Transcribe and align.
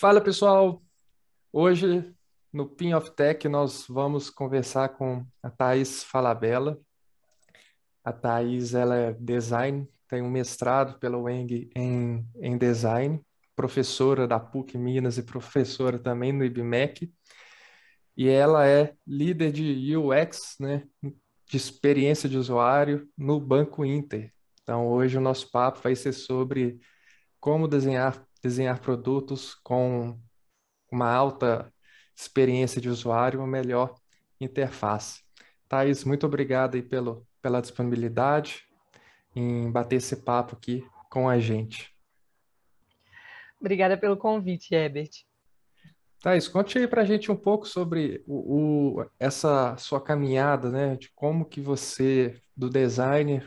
Fala 0.00 0.18
pessoal, 0.18 0.82
hoje 1.52 2.10
no 2.50 2.66
Pin 2.66 2.94
of 2.94 3.10
Tech 3.10 3.46
nós 3.50 3.84
vamos 3.86 4.30
conversar 4.30 4.88
com 4.88 5.26
a 5.42 5.50
Thais 5.50 6.02
Falabella. 6.02 6.80
A 8.02 8.10
Thais 8.10 8.72
ela 8.72 8.96
é 8.96 9.12
design, 9.12 9.86
tem 10.08 10.22
um 10.22 10.30
mestrado 10.30 10.98
pela 10.98 11.18
UENG 11.18 11.70
em, 11.76 12.26
em 12.36 12.56
design, 12.56 13.20
professora 13.54 14.26
da 14.26 14.40
PUC 14.40 14.78
Minas 14.78 15.18
e 15.18 15.22
professora 15.22 15.98
também 15.98 16.32
no 16.32 16.46
IBMEC. 16.46 17.12
E 18.16 18.26
ela 18.26 18.66
é 18.66 18.94
líder 19.06 19.52
de 19.52 19.94
UX, 19.98 20.56
né, 20.58 20.82
de 21.02 21.58
experiência 21.58 22.26
de 22.26 22.38
usuário 22.38 23.06
no 23.18 23.38
Banco 23.38 23.84
Inter. 23.84 24.32
Então 24.62 24.88
hoje 24.88 25.18
o 25.18 25.20
nosso 25.20 25.50
papo 25.50 25.78
vai 25.82 25.94
ser 25.94 26.14
sobre 26.14 26.80
como 27.38 27.68
desenhar 27.68 28.26
desenhar 28.42 28.80
produtos 28.80 29.54
com 29.54 30.18
uma 30.90 31.10
alta 31.10 31.72
experiência 32.16 32.80
de 32.80 32.88
usuário, 32.88 33.40
uma 33.40 33.46
melhor 33.46 33.94
interface. 34.40 35.22
Thais, 35.68 36.04
muito 36.04 36.26
obrigado 36.26 36.74
aí 36.74 36.82
pelo, 36.82 37.26
pela 37.40 37.60
disponibilidade 37.60 38.64
em 39.34 39.70
bater 39.70 39.96
esse 39.96 40.16
papo 40.16 40.56
aqui 40.56 40.84
com 41.08 41.28
a 41.28 41.38
gente. 41.38 41.94
Obrigada 43.60 43.96
pelo 43.96 44.16
convite, 44.16 44.74
Herbert. 44.74 45.10
Thais, 46.20 46.48
conte 46.48 46.78
aí 46.78 46.86
para 46.86 47.02
a 47.02 47.04
gente 47.04 47.30
um 47.30 47.36
pouco 47.36 47.66
sobre 47.66 48.22
o, 48.26 48.98
o, 48.98 49.06
essa 49.18 49.76
sua 49.76 50.00
caminhada, 50.00 50.70
né? 50.70 50.96
De 50.96 51.10
como 51.14 51.46
que 51.46 51.60
você, 51.60 52.40
do 52.54 52.68
design, 52.68 53.42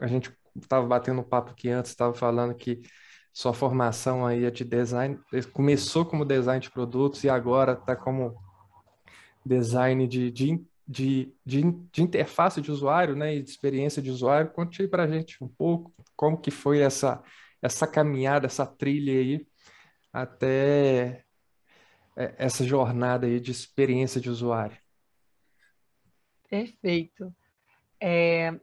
a 0.00 0.06
gente 0.06 0.32
estava 0.56 0.86
batendo 0.86 1.20
um 1.20 1.24
papo 1.24 1.50
aqui 1.50 1.68
antes, 1.68 1.90
estava 1.90 2.14
falando 2.14 2.54
que 2.54 2.82
sua 3.32 3.54
formação 3.54 4.26
aí 4.26 4.44
é 4.44 4.50
de 4.50 4.64
design, 4.64 5.18
começou 5.52 6.04
como 6.04 6.24
design 6.24 6.60
de 6.60 6.70
produtos 6.70 7.24
e 7.24 7.30
agora 7.30 7.72
está 7.72 7.96
como 7.96 8.36
design 9.44 10.06
de, 10.06 10.30
de, 10.30 10.64
de, 10.86 11.34
de, 11.44 11.62
de 11.90 12.02
interface 12.02 12.60
de 12.60 12.70
usuário, 12.70 13.16
né, 13.16 13.36
e 13.36 13.42
de 13.42 13.50
experiência 13.50 14.02
de 14.02 14.10
usuário. 14.10 14.50
Conte 14.50 14.86
para 14.86 15.04
a 15.04 15.08
gente 15.08 15.42
um 15.42 15.48
pouco 15.48 15.92
como 16.14 16.38
que 16.38 16.50
foi 16.50 16.80
essa, 16.80 17.22
essa 17.60 17.86
caminhada, 17.86 18.46
essa 18.46 18.66
trilha 18.66 19.12
aí 19.12 19.46
até 20.12 21.24
é, 22.14 22.34
essa 22.36 22.64
jornada 22.64 23.26
aí 23.26 23.40
de 23.40 23.50
experiência 23.50 24.20
de 24.20 24.28
usuário. 24.28 24.76
Perfeito. 26.48 27.34
É, 27.98 28.60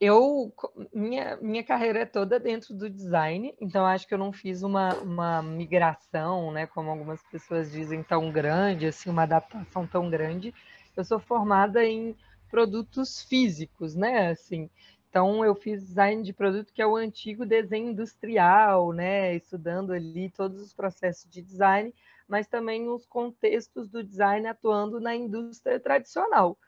eu 0.00 0.52
minha, 0.92 1.36
minha 1.38 1.64
carreira 1.64 2.00
é 2.00 2.06
toda 2.06 2.38
dentro 2.38 2.74
do 2.74 2.90
design, 2.90 3.54
então 3.60 3.86
acho 3.86 4.06
que 4.06 4.12
eu 4.12 4.18
não 4.18 4.32
fiz 4.32 4.62
uma, 4.62 4.94
uma 4.96 5.42
migração, 5.42 6.52
né, 6.52 6.66
como 6.66 6.90
algumas 6.90 7.22
pessoas 7.24 7.72
dizem, 7.72 8.02
tão 8.02 8.30
grande, 8.30 8.86
assim, 8.86 9.08
uma 9.08 9.22
adaptação 9.22 9.86
tão 9.86 10.10
grande. 10.10 10.54
Eu 10.94 11.04
sou 11.04 11.18
formada 11.18 11.84
em 11.84 12.14
produtos 12.50 13.22
físicos, 13.22 13.94
né, 13.94 14.28
assim. 14.28 14.68
Então 15.08 15.42
eu 15.44 15.54
fiz 15.54 15.82
design 15.82 16.22
de 16.22 16.32
produto 16.32 16.72
que 16.74 16.82
é 16.82 16.86
o 16.86 16.96
antigo 16.96 17.46
desenho 17.46 17.90
industrial, 17.90 18.92
né, 18.92 19.34
estudando 19.34 19.92
ali 19.92 20.30
todos 20.30 20.60
os 20.60 20.74
processos 20.74 21.30
de 21.30 21.40
design, 21.40 21.94
mas 22.28 22.46
também 22.46 22.86
os 22.88 23.06
contextos 23.06 23.88
do 23.88 24.04
design 24.04 24.46
atuando 24.46 25.00
na 25.00 25.14
indústria 25.16 25.80
tradicional. 25.80 26.58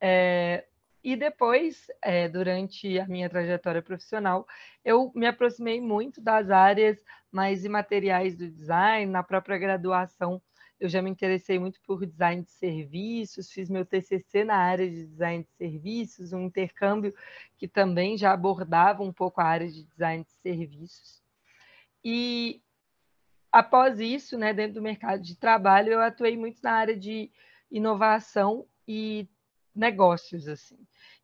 É, 0.00 0.64
e 1.04 1.16
depois, 1.16 1.86
é, 2.02 2.26
durante 2.26 2.98
a 2.98 3.06
minha 3.06 3.28
trajetória 3.28 3.82
profissional, 3.82 4.46
eu 4.82 5.12
me 5.14 5.26
aproximei 5.26 5.78
muito 5.78 6.18
das 6.18 6.50
áreas 6.50 7.04
mais 7.30 7.62
imateriais 7.62 8.34
do 8.34 8.50
design. 8.50 9.12
Na 9.12 9.22
própria 9.22 9.58
graduação, 9.58 10.40
eu 10.80 10.88
já 10.88 11.02
me 11.02 11.10
interessei 11.10 11.58
muito 11.58 11.78
por 11.82 12.06
design 12.06 12.42
de 12.42 12.50
serviços, 12.50 13.52
fiz 13.52 13.68
meu 13.68 13.84
TCC 13.84 14.44
na 14.44 14.56
área 14.56 14.88
de 14.88 15.04
design 15.04 15.44
de 15.44 15.50
serviços, 15.58 16.32
um 16.32 16.46
intercâmbio 16.46 17.14
que 17.58 17.68
também 17.68 18.16
já 18.16 18.32
abordava 18.32 19.02
um 19.02 19.12
pouco 19.12 19.42
a 19.42 19.44
área 19.44 19.68
de 19.70 19.84
design 19.84 20.24
de 20.24 20.32
serviços. 20.40 21.22
E 22.02 22.62
após 23.52 24.00
isso, 24.00 24.38
né, 24.38 24.54
dentro 24.54 24.76
do 24.76 24.82
mercado 24.82 25.20
de 25.22 25.36
trabalho, 25.36 25.92
eu 25.92 26.00
atuei 26.00 26.34
muito 26.34 26.62
na 26.62 26.72
área 26.72 26.96
de 26.96 27.30
inovação 27.70 28.66
e 28.88 29.28
negócios 29.74 30.48
assim. 30.48 30.78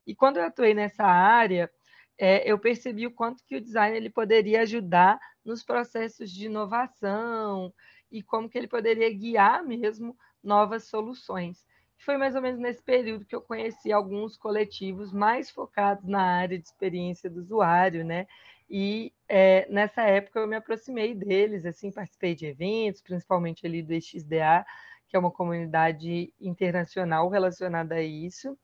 E 0.07 0.15
quando 0.15 0.39
eu 0.39 0.45
atuei 0.45 0.75
nessa 0.75 1.05
área, 1.05 1.71
é, 2.19 2.51
eu 2.51 2.59
percebi 2.59 3.07
o 3.07 3.11
quanto 3.11 3.45
que 3.45 3.57
o 3.57 3.61
design 3.61 3.97
ele 3.97 4.11
poderia 4.11 4.63
ajudar 4.63 5.19
nos 5.45 5.63
processos 5.63 6.31
de 6.31 6.47
inovação 6.47 7.73
e 8.11 8.23
como 8.23 8.49
que 8.49 8.59
ele 8.59 8.69
poderia 8.69 9.11
guiar 9.11 9.65
mesmo 9.65 10.17
novas 10.43 10.85
soluções. 10.85 11.65
Foi 11.99 12.17
mais 12.17 12.35
ou 12.35 12.43
menos 12.43 12.59
nesse 12.59 12.83
período 12.83 13.27
que 13.27 13.35
eu 13.35 13.43
conheci 13.43 13.93
alguns 13.93 14.37
coletivos 14.37 15.13
mais 15.13 15.51
focados 15.51 16.07
na 16.07 16.23
área 16.23 16.59
de 16.59 16.65
experiência 16.65 17.29
do 17.29 17.41
usuário, 17.41 18.05
né? 18.05 18.27
E 18.69 19.13
é, 19.29 19.67
nessa 19.69 20.03
época 20.03 20.41
eu 20.41 20.47
me 20.47 20.57
aproximei 20.57 21.15
deles, 21.15 21.67
assim, 21.67 21.91
participei 21.91 22.35
de 22.35 22.47
eventos, 22.47 23.03
principalmente 23.03 23.67
ali 23.67 23.83
do 23.83 24.01
XDA, 24.01 24.65
que 25.11 25.17
é 25.17 25.19
uma 25.19 25.31
comunidade 25.31 26.33
internacional 26.41 27.29
relacionada 27.29 27.97
a 27.97 28.03
isso. 28.03 28.57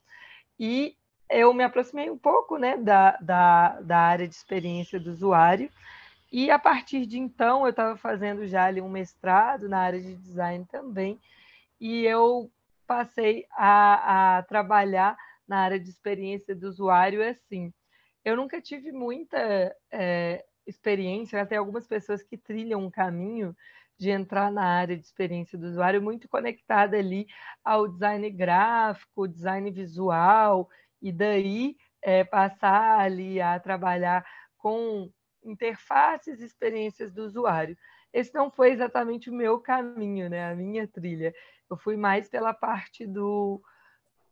E 0.58 0.96
eu 1.28 1.52
me 1.52 1.64
aproximei 1.64 2.08
um 2.08 2.16
pouco 2.16 2.56
né, 2.56 2.76
da, 2.76 3.18
da, 3.20 3.80
da 3.80 3.98
área 3.98 4.28
de 4.28 4.34
experiência 4.34 5.00
do 5.00 5.10
usuário, 5.10 5.68
e 6.30 6.50
a 6.50 6.58
partir 6.58 7.04
de 7.04 7.18
então 7.18 7.64
eu 7.64 7.70
estava 7.70 7.96
fazendo 7.96 8.46
já 8.46 8.64
ali 8.64 8.80
um 8.80 8.88
mestrado 8.88 9.68
na 9.68 9.80
área 9.80 10.00
de 10.00 10.14
design 10.14 10.64
também, 10.70 11.18
e 11.80 12.04
eu 12.04 12.48
passei 12.86 13.44
a, 13.50 14.38
a 14.38 14.42
trabalhar 14.44 15.16
na 15.48 15.58
área 15.58 15.80
de 15.80 15.90
experiência 15.90 16.54
do 16.54 16.68
usuário 16.68 17.28
assim. 17.28 17.72
Eu 18.24 18.36
nunca 18.36 18.60
tive 18.60 18.92
muita 18.92 19.74
é, 19.90 20.44
experiência, 20.66 21.40
até 21.40 21.56
algumas 21.56 21.86
pessoas 21.86 22.22
que 22.22 22.36
trilham 22.36 22.84
um 22.84 22.90
caminho 22.90 23.54
de 23.98 24.10
entrar 24.10 24.50
na 24.52 24.64
área 24.64 24.96
de 24.96 25.04
experiência 25.04 25.58
do 25.58 25.66
usuário 25.66 26.02
muito 26.02 26.28
conectada 26.28 26.96
ali 26.96 27.26
ao 27.64 27.88
design 27.88 28.28
gráfico, 28.30 29.28
design 29.28 29.70
visual, 29.70 30.68
e 31.00 31.12
daí 31.12 31.76
é, 32.02 32.24
passar 32.24 33.00
ali 33.00 33.40
a 33.40 33.58
trabalhar 33.58 34.24
com 34.56 35.10
interfaces 35.44 36.40
e 36.40 36.44
experiências 36.44 37.12
do 37.12 37.22
usuário. 37.24 37.76
Esse 38.12 38.34
não 38.34 38.50
foi 38.50 38.70
exatamente 38.72 39.30
o 39.30 39.34
meu 39.34 39.60
caminho, 39.60 40.28
né? 40.28 40.50
a 40.50 40.54
minha 40.54 40.86
trilha. 40.86 41.34
Eu 41.68 41.76
fui 41.76 41.96
mais 41.96 42.28
pela 42.28 42.54
parte 42.54 43.06
do 43.06 43.62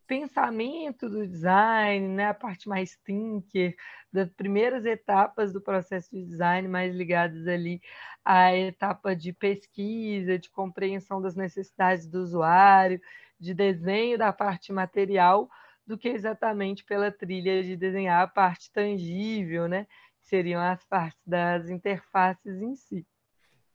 pensamento 0.07 1.09
do 1.09 1.27
design, 1.27 2.09
né? 2.09 2.29
a 2.29 2.35
parte 2.35 2.69
mais 2.69 2.97
thinker, 3.05 3.75
das 4.13 4.31
primeiras 4.31 4.85
etapas 4.85 5.53
do 5.53 5.61
processo 5.61 6.11
de 6.11 6.25
design, 6.25 6.69
mais 6.69 6.95
ligadas 6.95 7.47
ali 7.47 7.81
à 8.25 8.55
etapa 8.57 9.15
de 9.15 9.33
pesquisa, 9.33 10.39
de 10.39 10.51
compreensão 10.51 11.21
das 11.21 11.35
necessidades 11.35 12.07
do 12.07 12.23
usuário, 12.23 13.01
de 13.39 13.53
desenho 13.53 14.17
da 14.17 14.33
parte 14.33 14.73
material, 14.73 15.49
do 15.87 15.99
que 15.99 16.09
exatamente 16.09 16.85
pela 16.85 17.11
trilha 17.11 17.63
de 17.63 17.77
desenhar 17.77 18.23
a 18.23 18.29
parte 18.29 18.71
tangível, 18.71 19.69
né? 19.69 19.87
Que 20.23 20.29
seriam 20.29 20.61
as 20.61 20.83
partes 20.85 21.21
das 21.27 21.69
interfaces 21.69 22.63
em 22.63 22.75
si. 22.75 23.07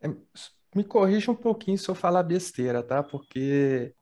É, 0.02 0.08
me 0.76 0.84
corrija 0.84 1.32
um 1.32 1.36
pouquinho 1.36 1.78
se 1.78 1.90
eu 1.90 1.96
falar 1.96 2.24
besteira, 2.24 2.82
tá? 2.82 3.04
Porque 3.04 3.94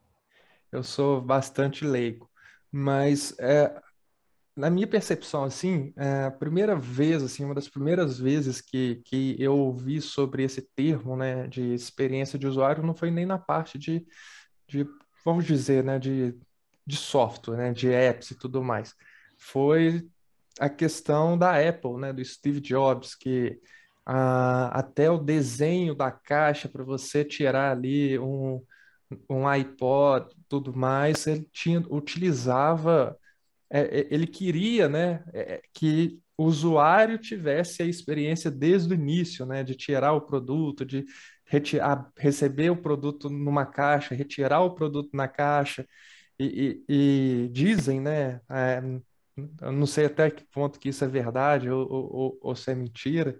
eu 0.71 0.83
sou 0.83 1.21
bastante 1.21 1.85
leigo. 1.85 2.29
Mas 2.71 3.37
é, 3.39 3.81
na 4.55 4.69
minha 4.69 4.87
percepção, 4.87 5.43
assim, 5.43 5.93
é, 5.97 6.25
a 6.25 6.31
primeira 6.31 6.75
vez, 6.75 7.23
assim, 7.23 7.45
uma 7.45 7.55
das 7.55 7.69
primeiras 7.69 8.19
vezes 8.19 8.61
que, 8.61 9.01
que 9.05 9.35
eu 9.39 9.57
ouvi 9.57 10.01
sobre 10.01 10.43
esse 10.43 10.61
termo, 10.75 11.15
né, 11.15 11.47
de 11.47 11.73
experiência 11.73 12.39
de 12.39 12.47
usuário, 12.47 12.83
não 12.83 12.95
foi 12.95 13.11
nem 13.11 13.25
na 13.25 13.37
parte 13.37 13.77
de, 13.77 14.05
de 14.67 14.85
vamos 15.25 15.45
dizer, 15.45 15.83
né, 15.83 15.99
de 15.99 16.37
de 16.87 16.95
software, 16.95 17.57
né, 17.57 17.73
de 17.73 17.89
apps 17.91 18.31
e 18.31 18.35
tudo 18.35 18.63
mais. 18.63 18.95
Foi 19.37 20.07
a 20.59 20.69
questão 20.69 21.37
da 21.37 21.59
Apple, 21.59 21.97
né, 21.97 22.13
do 22.13 22.23
Steve 22.23 22.61
Jobs, 22.61 23.13
que 23.13 23.59
ah, 24.05 24.69
até 24.69 25.11
o 25.11 25.17
desenho 25.17 25.93
da 25.93 26.09
caixa 26.09 26.69
para 26.69 26.83
você 26.83 27.25
tirar 27.25 27.71
ali 27.73 28.17
um, 28.17 28.63
um 29.29 29.47
iPod, 29.47 30.35
tudo 30.49 30.75
mais, 30.75 31.27
ele 31.27 31.47
tinha, 31.51 31.79
utilizava, 31.89 33.17
é, 33.69 33.81
é 34.01 34.07
ele 34.11 34.27
queria, 34.27 34.89
né, 34.89 35.23
é, 35.33 35.61
que 35.73 36.19
o 36.37 36.45
usuário 36.45 37.17
tivesse 37.17 37.81
a 37.81 37.85
experiência 37.85 38.51
desde 38.51 38.93
o 38.93 38.95
início, 38.95 39.45
né, 39.45 39.63
de 39.63 39.75
tirar 39.75 40.13
o 40.13 40.21
produto, 40.21 40.85
de 40.85 41.05
retirar, 41.45 42.11
receber 42.17 42.69
o 42.69 42.81
produto 42.81 43.29
numa 43.29 43.65
caixa, 43.65 44.13
retirar 44.15 44.61
o 44.61 44.75
produto 44.75 45.09
na 45.13 45.27
caixa. 45.27 45.87
E, 46.39 46.83
e, 46.87 47.45
e 47.45 47.49
dizem, 47.49 47.99
né? 47.99 48.41
É, 48.49 48.81
não 49.71 49.85
sei 49.87 50.05
até 50.05 50.29
que 50.31 50.43
ponto 50.45 50.79
que 50.79 50.89
isso 50.89 51.03
é 51.03 51.07
verdade 51.07 51.69
ou, 51.69 51.87
ou, 51.89 52.39
ou 52.41 52.55
se 52.55 52.71
é 52.71 52.75
mentira. 52.75 53.39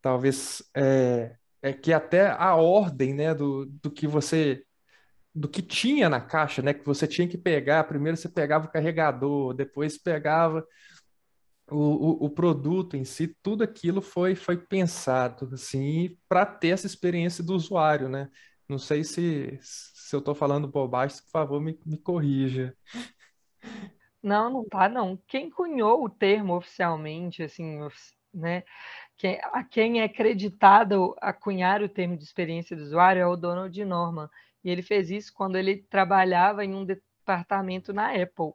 Talvez 0.00 0.62
é, 0.74 1.36
é 1.62 1.72
que 1.72 1.92
até 1.92 2.28
a 2.30 2.54
ordem, 2.56 3.14
né, 3.14 3.34
do, 3.34 3.66
do 3.66 3.90
que 3.90 4.06
você 4.06 4.64
do 5.34 5.48
que 5.48 5.62
tinha 5.62 6.08
na 6.08 6.20
caixa, 6.20 6.60
né, 6.60 6.74
que 6.74 6.84
você 6.84 7.06
tinha 7.06 7.28
que 7.28 7.38
pegar, 7.38 7.84
primeiro 7.84 8.16
você 8.16 8.28
pegava 8.28 8.66
o 8.66 8.70
carregador, 8.70 9.54
depois 9.54 9.96
pegava 9.96 10.66
o, 11.70 12.24
o, 12.24 12.26
o 12.26 12.30
produto 12.30 12.96
em 12.96 13.04
si, 13.04 13.36
tudo 13.42 13.62
aquilo 13.62 14.02
foi 14.02 14.34
foi 14.34 14.56
pensado 14.56 15.50
assim 15.52 16.16
para 16.28 16.44
ter 16.44 16.68
essa 16.68 16.86
experiência 16.86 17.44
do 17.44 17.54
usuário, 17.54 18.08
né? 18.08 18.28
Não 18.68 18.78
sei 18.78 19.02
se, 19.02 19.58
se 19.62 20.14
eu 20.14 20.20
estou 20.20 20.34
falando 20.34 20.68
bobagem, 20.68 21.16
por 21.24 21.30
favor, 21.30 21.60
me, 21.60 21.78
me 21.84 21.98
corrija. 21.98 22.76
Não, 24.22 24.50
não 24.50 24.64
tá, 24.68 24.88
não. 24.88 25.16
Quem 25.26 25.50
cunhou 25.50 26.04
o 26.04 26.08
termo 26.08 26.54
oficialmente, 26.54 27.42
assim, 27.42 27.80
né? 28.32 28.62
Quem, 29.20 29.38
a 29.52 29.62
quem 29.62 30.00
é 30.00 30.04
acreditado 30.04 31.14
a 31.20 31.30
cunhar 31.30 31.82
o 31.82 31.88
termo 31.90 32.16
de 32.16 32.24
experiência 32.24 32.74
do 32.74 32.82
usuário 32.82 33.20
é 33.20 33.26
o 33.26 33.36
Donald 33.36 33.84
Norman. 33.84 34.30
E 34.64 34.70
ele 34.70 34.80
fez 34.80 35.10
isso 35.10 35.30
quando 35.34 35.56
ele 35.56 35.76
trabalhava 35.76 36.64
em 36.64 36.74
um 36.74 36.86
departamento 36.86 37.92
na 37.92 38.14
Apple. 38.14 38.54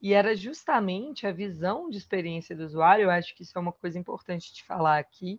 E 0.00 0.14
era 0.14 0.34
justamente 0.34 1.26
a 1.26 1.32
visão 1.32 1.90
de 1.90 1.98
experiência 1.98 2.56
do 2.56 2.64
usuário, 2.64 3.02
eu 3.02 3.10
acho 3.10 3.36
que 3.36 3.42
isso 3.42 3.58
é 3.58 3.60
uma 3.60 3.74
coisa 3.74 3.98
importante 3.98 4.54
de 4.54 4.64
falar 4.64 4.96
aqui, 4.96 5.38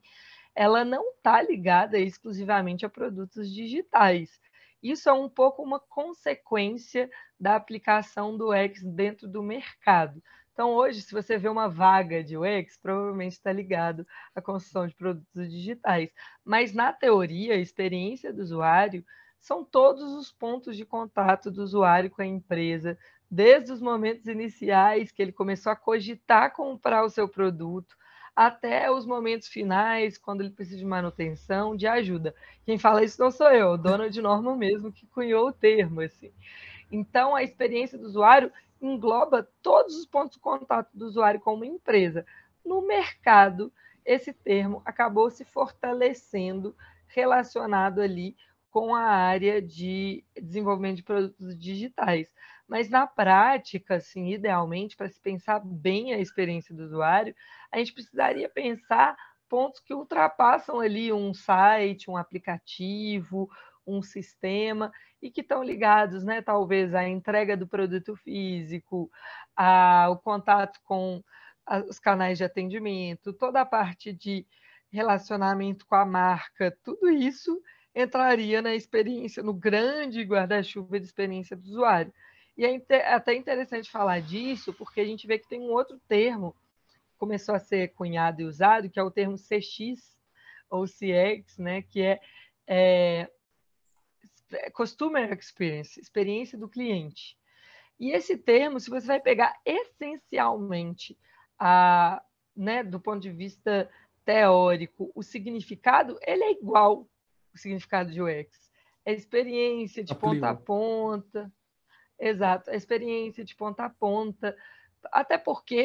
ela 0.53 0.85
não 0.85 1.09
está 1.09 1.41
ligada 1.41 1.97
exclusivamente 1.97 2.85
a 2.85 2.89
produtos 2.89 3.51
digitais. 3.51 4.39
Isso 4.83 5.09
é 5.09 5.13
um 5.13 5.27
pouco 5.27 5.63
uma 5.63 5.79
consequência 5.79 7.09
da 7.39 7.55
aplicação 7.55 8.37
do 8.37 8.53
X 8.53 8.83
dentro 8.83 9.27
do 9.27 9.41
mercado. 9.41 10.21
Então, 10.57 10.73
hoje, 10.73 11.03
se 11.03 11.13
você 11.13 11.37
vê 11.37 11.47
uma 11.47 11.69
vaga 11.69 12.23
de 12.23 12.35
UX, 12.35 12.79
provavelmente 12.81 13.33
está 13.33 13.53
ligado 13.53 14.07
à 14.33 14.41
construção 14.41 14.87
de 14.87 14.95
produtos 14.95 15.51
digitais. 15.51 16.09
Mas, 16.43 16.73
na 16.73 16.91
teoria, 16.91 17.53
a 17.53 17.57
experiência 17.57 18.33
do 18.33 18.41
usuário 18.41 19.05
são 19.39 19.63
todos 19.63 20.11
os 20.13 20.31
pontos 20.31 20.75
de 20.75 20.83
contato 20.83 21.51
do 21.51 21.61
usuário 21.61 22.09
com 22.09 22.23
a 22.23 22.25
empresa, 22.25 22.97
desde 23.29 23.71
os 23.71 23.79
momentos 23.79 24.25
iniciais 24.25 25.11
que 25.11 25.21
ele 25.21 25.31
começou 25.31 25.71
a 25.71 25.75
cogitar 25.75 26.51
comprar 26.55 27.03
o 27.03 27.09
seu 27.11 27.29
produto, 27.29 27.95
até 28.35 28.89
os 28.89 29.05
momentos 29.05 29.47
finais, 29.47 30.17
quando 30.17 30.41
ele 30.41 30.49
precisa 30.49 30.79
de 30.79 30.85
manutenção, 30.85 31.75
de 31.75 31.85
ajuda. 31.85 32.33
Quem 32.65 32.79
fala 32.79 33.03
isso 33.03 33.21
não 33.21 33.29
sou 33.29 33.51
eu, 33.51 33.77
dona 33.77 34.09
de 34.09 34.23
norma 34.23 34.55
mesmo, 34.55 34.91
que 34.91 35.05
cunhou 35.05 35.49
o 35.49 35.53
termo. 35.53 36.01
Assim. 36.01 36.31
Então, 36.91 37.35
a 37.35 37.43
experiência 37.43 37.95
do 37.95 38.07
usuário 38.07 38.51
engloba 38.81 39.47
todos 39.61 39.95
os 39.95 40.05
pontos 40.05 40.35
de 40.35 40.39
contato 40.39 40.89
do 40.93 41.05
usuário 41.05 41.39
com 41.39 41.53
uma 41.53 41.65
empresa. 41.65 42.25
No 42.63 42.85
mercado, 42.85 43.71
esse 44.05 44.31
termo 44.31 44.81
acabou 44.85 45.29
se 45.29 45.43
fortalecendo 45.45 46.75
relacionado 47.07 48.01
ali 48.01 48.35
com 48.69 48.93
a 48.93 49.01
área 49.01 49.61
de 49.61 50.23
desenvolvimento 50.41 50.97
de 50.97 51.03
produtos 51.03 51.57
digitais. 51.57 52.31
Mas 52.67 52.89
na 52.89 53.07
prática, 53.07 53.95
assim, 53.95 54.33
idealmente, 54.33 54.95
para 54.95 55.09
se 55.09 55.19
pensar 55.19 55.59
bem 55.63 56.13
a 56.13 56.19
experiência 56.19 56.75
do 56.75 56.83
usuário, 56.83 57.33
a 57.71 57.77
gente 57.77 57.93
precisaria 57.93 58.49
pensar 58.49 59.15
pontos 59.47 59.79
que 59.79 59.93
ultrapassam 59.93 60.79
ali 60.79 61.11
um 61.11 61.33
site, 61.33 62.11
um 62.11 62.17
aplicativo, 62.17 63.49
um 63.85 64.01
sistema 64.01 64.91
e 65.21 65.31
que 65.31 65.41
estão 65.41 65.63
ligados, 65.63 66.23
né, 66.23 66.41
talvez 66.41 66.93
à 66.93 67.07
entrega 67.07 67.57
do 67.57 67.67
produto 67.67 68.15
físico, 68.15 69.11
ao 69.55 70.17
contato 70.19 70.79
com 70.83 71.23
os 71.87 71.99
canais 71.99 72.37
de 72.37 72.43
atendimento, 72.43 73.33
toda 73.33 73.61
a 73.61 73.65
parte 73.65 74.13
de 74.13 74.45
relacionamento 74.91 75.85
com 75.85 75.95
a 75.95 76.05
marca, 76.05 76.75
tudo 76.83 77.09
isso 77.09 77.61
entraria 77.93 78.61
na 78.61 78.75
experiência, 78.75 79.43
no 79.43 79.53
grande 79.53 80.21
guarda-chuva 80.23 80.99
de 80.99 81.05
experiência 81.05 81.57
do 81.57 81.67
usuário. 81.67 82.13
E 82.55 82.65
é 82.65 83.13
até 83.13 83.35
interessante 83.35 83.89
falar 83.89 84.21
disso, 84.21 84.73
porque 84.73 85.01
a 85.01 85.05
gente 85.05 85.27
vê 85.27 85.37
que 85.37 85.47
tem 85.47 85.59
um 85.59 85.71
outro 85.71 85.99
termo 86.07 86.55
que 87.09 87.17
começou 87.17 87.53
a 87.53 87.59
ser 87.59 87.89
cunhado 87.89 88.41
e 88.41 88.45
usado, 88.45 88.89
que 88.89 88.99
é 88.99 89.03
o 89.03 89.11
termo 89.11 89.35
CX 89.35 90.17
ou 90.69 90.85
CX, 90.85 91.57
né, 91.57 91.81
que 91.81 92.01
é, 92.01 92.19
é 92.67 93.29
Customer 94.73 95.31
Experience, 95.33 95.99
experiência 95.99 96.57
do 96.57 96.69
cliente. 96.69 97.37
E 97.99 98.11
esse 98.11 98.37
termo, 98.37 98.79
se 98.79 98.89
você 98.89 99.07
vai 99.07 99.19
pegar 99.19 99.59
essencialmente 99.65 101.17
a, 101.57 102.21
né, 102.55 102.83
do 102.83 102.99
ponto 102.99 103.19
de 103.19 103.31
vista 103.31 103.89
teórico, 104.23 105.11
o 105.15 105.23
significado, 105.23 106.17
ele 106.21 106.43
é 106.43 106.51
igual 106.51 107.07
o 107.53 107.57
significado 107.57 108.11
de 108.11 108.21
UX. 108.21 108.69
É 109.05 109.13
experiência 109.13 110.03
de 110.03 110.13
ponta 110.13 110.49
a 110.49 110.55
ponta. 110.55 111.51
Exato, 112.19 112.69
a 112.69 112.75
experiência 112.75 113.43
de 113.43 113.55
ponta 113.55 113.85
a 113.85 113.89
ponta. 113.89 114.55
Até 115.11 115.37
porque. 115.37 115.83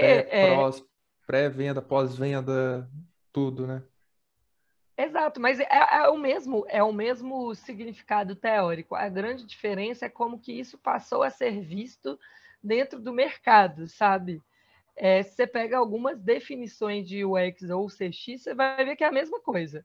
Pré-venda, 1.26 1.78
é... 1.78 1.82
pós-venda, 1.82 2.90
tudo, 3.32 3.66
né? 3.66 3.82
Exato, 5.04 5.40
mas 5.40 5.58
é, 5.58 5.66
é, 5.70 6.08
o 6.08 6.16
mesmo, 6.16 6.64
é 6.68 6.82
o 6.82 6.92
mesmo 6.92 7.54
significado 7.54 8.36
teórico. 8.36 8.94
A 8.94 9.08
grande 9.08 9.44
diferença 9.44 10.06
é 10.06 10.08
como 10.08 10.38
que 10.38 10.52
isso 10.52 10.78
passou 10.78 11.22
a 11.22 11.30
ser 11.30 11.60
visto 11.60 12.18
dentro 12.62 13.00
do 13.00 13.12
mercado, 13.12 13.88
sabe? 13.88 14.40
É, 14.96 15.22
se 15.22 15.34
você 15.34 15.46
pega 15.46 15.78
algumas 15.78 16.20
definições 16.20 17.08
de 17.08 17.24
UX 17.24 17.62
ou 17.70 17.88
CX, 17.88 18.42
você 18.42 18.54
vai 18.54 18.84
ver 18.84 18.96
que 18.96 19.04
é 19.04 19.08
a 19.08 19.12
mesma 19.12 19.40
coisa 19.40 19.84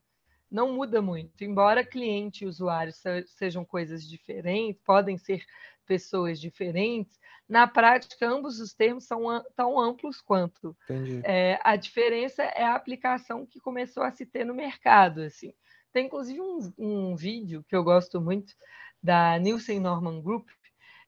não 0.50 0.72
muda 0.72 1.02
muito. 1.02 1.44
Embora 1.44 1.84
cliente 1.84 2.44
e 2.44 2.46
usuário 2.46 2.92
sejam 3.26 3.64
coisas 3.64 4.08
diferentes, 4.08 4.80
podem 4.84 5.16
ser 5.18 5.44
pessoas 5.88 6.38
diferentes, 6.38 7.18
na 7.48 7.66
prática, 7.66 8.28
ambos 8.28 8.60
os 8.60 8.74
termos 8.74 9.04
são 9.04 9.22
tão 9.56 9.80
amplos 9.80 10.20
quanto. 10.20 10.76
É, 11.24 11.58
a 11.64 11.76
diferença 11.76 12.42
é 12.42 12.62
a 12.62 12.74
aplicação 12.74 13.46
que 13.46 13.58
começou 13.58 14.02
a 14.02 14.10
se 14.10 14.26
ter 14.26 14.44
no 14.44 14.54
mercado. 14.54 15.22
Assim. 15.22 15.54
Tem, 15.90 16.06
inclusive, 16.06 16.40
um, 16.40 16.72
um 16.78 17.16
vídeo 17.16 17.64
que 17.66 17.74
eu 17.74 17.82
gosto 17.82 18.20
muito 18.20 18.54
da 19.02 19.38
Nielsen 19.38 19.80
Norman 19.80 20.20
Group, 20.20 20.46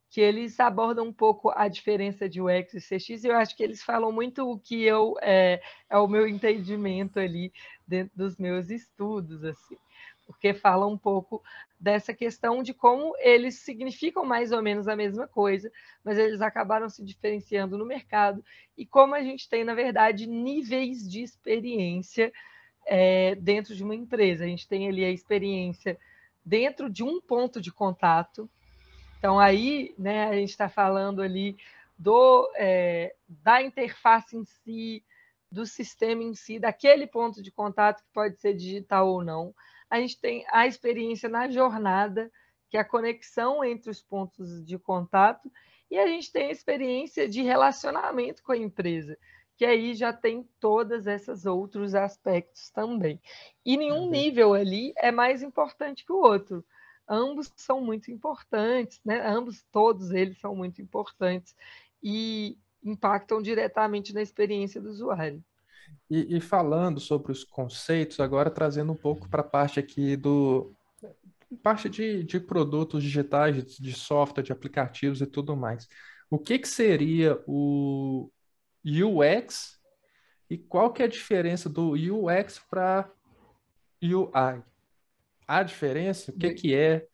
que 0.08 0.20
eles 0.20 0.58
abordam 0.58 1.06
um 1.06 1.12
pouco 1.12 1.52
a 1.54 1.68
diferença 1.68 2.28
de 2.28 2.40
UX 2.40 2.74
e 2.74 2.80
CX, 2.80 3.22
e 3.22 3.28
eu 3.28 3.36
acho 3.36 3.54
que 3.54 3.62
eles 3.62 3.82
falam 3.82 4.10
muito 4.10 4.50
o 4.50 4.58
que 4.58 4.82
eu 4.82 5.14
é, 5.20 5.60
é 5.88 5.98
o 5.98 6.08
meu 6.08 6.26
entendimento 6.26 7.20
ali 7.20 7.52
dentro 7.86 8.16
dos 8.16 8.36
meus 8.36 8.70
estudos, 8.70 9.44
assim, 9.44 9.76
porque 10.32 10.54
falam 10.54 10.92
um 10.92 10.98
pouco 10.98 11.42
dessa 11.78 12.14
questão 12.14 12.62
de 12.62 12.72
como 12.72 13.14
eles 13.18 13.56
significam 13.56 14.24
mais 14.24 14.52
ou 14.52 14.62
menos 14.62 14.86
a 14.86 14.94
mesma 14.94 15.26
coisa, 15.26 15.70
mas 16.04 16.18
eles 16.18 16.40
acabaram 16.40 16.88
se 16.88 17.04
diferenciando 17.04 17.76
no 17.76 17.86
mercado, 17.86 18.44
e 18.76 18.86
como 18.86 19.14
a 19.14 19.22
gente 19.22 19.48
tem, 19.48 19.64
na 19.64 19.74
verdade, 19.74 20.26
níveis 20.26 21.08
de 21.08 21.22
experiência 21.22 22.32
é, 22.86 23.34
dentro 23.34 23.74
de 23.74 23.82
uma 23.82 23.94
empresa. 23.94 24.44
A 24.44 24.48
gente 24.48 24.68
tem 24.68 24.88
ali 24.88 25.04
a 25.04 25.10
experiência 25.10 25.98
dentro 26.44 26.88
de 26.88 27.02
um 27.02 27.20
ponto 27.20 27.60
de 27.60 27.72
contato, 27.72 28.48
então, 29.18 29.38
aí, 29.38 29.94
né, 29.98 30.28
a 30.28 30.34
gente 30.34 30.48
está 30.48 30.66
falando 30.66 31.20
ali 31.20 31.54
do, 31.98 32.50
é, 32.56 33.14
da 33.28 33.62
interface 33.62 34.34
em 34.34 34.46
si, 34.46 35.04
do 35.52 35.66
sistema 35.66 36.22
em 36.22 36.34
si, 36.34 36.58
daquele 36.58 37.06
ponto 37.06 37.42
de 37.42 37.50
contato 37.50 38.02
que 38.02 38.08
pode 38.14 38.40
ser 38.40 38.54
digital 38.54 39.08
ou 39.08 39.22
não. 39.22 39.54
A 39.90 40.00
gente 40.00 40.20
tem 40.20 40.46
a 40.50 40.66
experiência 40.66 41.28
na 41.28 41.50
jornada, 41.50 42.30
que 42.68 42.76
é 42.76 42.80
a 42.80 42.84
conexão 42.84 43.64
entre 43.64 43.90
os 43.90 44.00
pontos 44.00 44.64
de 44.64 44.78
contato, 44.78 45.50
e 45.90 45.98
a 45.98 46.06
gente 46.06 46.30
tem 46.30 46.46
a 46.46 46.52
experiência 46.52 47.28
de 47.28 47.42
relacionamento 47.42 48.42
com 48.42 48.52
a 48.52 48.56
empresa, 48.56 49.18
que 49.56 49.64
aí 49.64 49.92
já 49.92 50.12
tem 50.12 50.48
todos 50.60 51.06
esses 51.06 51.44
outros 51.44 51.94
aspectos 51.94 52.70
também. 52.70 53.20
E 53.66 53.76
nenhum 53.76 54.04
uhum. 54.04 54.10
nível 54.10 54.54
ali 54.54 54.92
é 54.96 55.10
mais 55.10 55.42
importante 55.42 56.04
que 56.06 56.12
o 56.12 56.22
outro 56.22 56.64
ambos 57.10 57.52
são 57.56 57.80
muito 57.80 58.12
importantes, 58.12 59.00
né? 59.04 59.20
Ambos, 59.26 59.64
todos 59.72 60.12
eles 60.12 60.38
são 60.38 60.54
muito 60.54 60.80
importantes 60.80 61.56
e 62.00 62.56
impactam 62.84 63.42
diretamente 63.42 64.14
na 64.14 64.22
experiência 64.22 64.80
do 64.80 64.88
usuário. 64.88 65.44
E, 66.08 66.36
e 66.36 66.40
falando 66.40 66.98
sobre 66.98 67.30
os 67.30 67.44
conceitos, 67.44 68.18
agora 68.20 68.50
trazendo 68.50 68.92
um 68.92 68.96
pouco 68.96 69.28
para 69.28 69.42
a 69.42 69.44
parte 69.44 69.78
aqui 69.78 70.16
do 70.16 70.74
parte 71.62 71.88
de, 71.88 72.22
de 72.22 72.38
produtos 72.38 73.02
digitais, 73.02 73.76
de, 73.76 73.92
software, 73.92 74.44
de 74.44 74.52
aplicativos 74.52 75.20
e 75.20 75.26
tudo 75.26 75.56
mais. 75.56 75.88
O 76.30 76.38
que, 76.38 76.58
que 76.58 76.68
seria 76.68 77.42
o 77.44 78.30
UX 78.84 79.80
e 80.48 80.56
qual 80.56 80.92
que 80.92 81.02
é 81.02 81.06
a 81.06 81.08
diferença 81.08 81.68
do 81.68 81.92
UX 81.92 82.60
para 82.70 83.10
UI? 84.00 84.62
a 85.50 85.64
diferença? 85.64 86.30
O 86.30 86.38
que, 86.38 86.54
que 86.54 86.74
é 86.76 87.08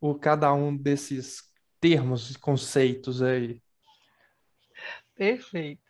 o 0.00 0.14
cada 0.14 0.50
um 0.54 0.74
desses 0.74 1.42
termos 1.78 2.30
e 2.30 2.38
conceitos 2.38 3.20
aí? 3.20 3.62
Perfeito. 5.14 5.82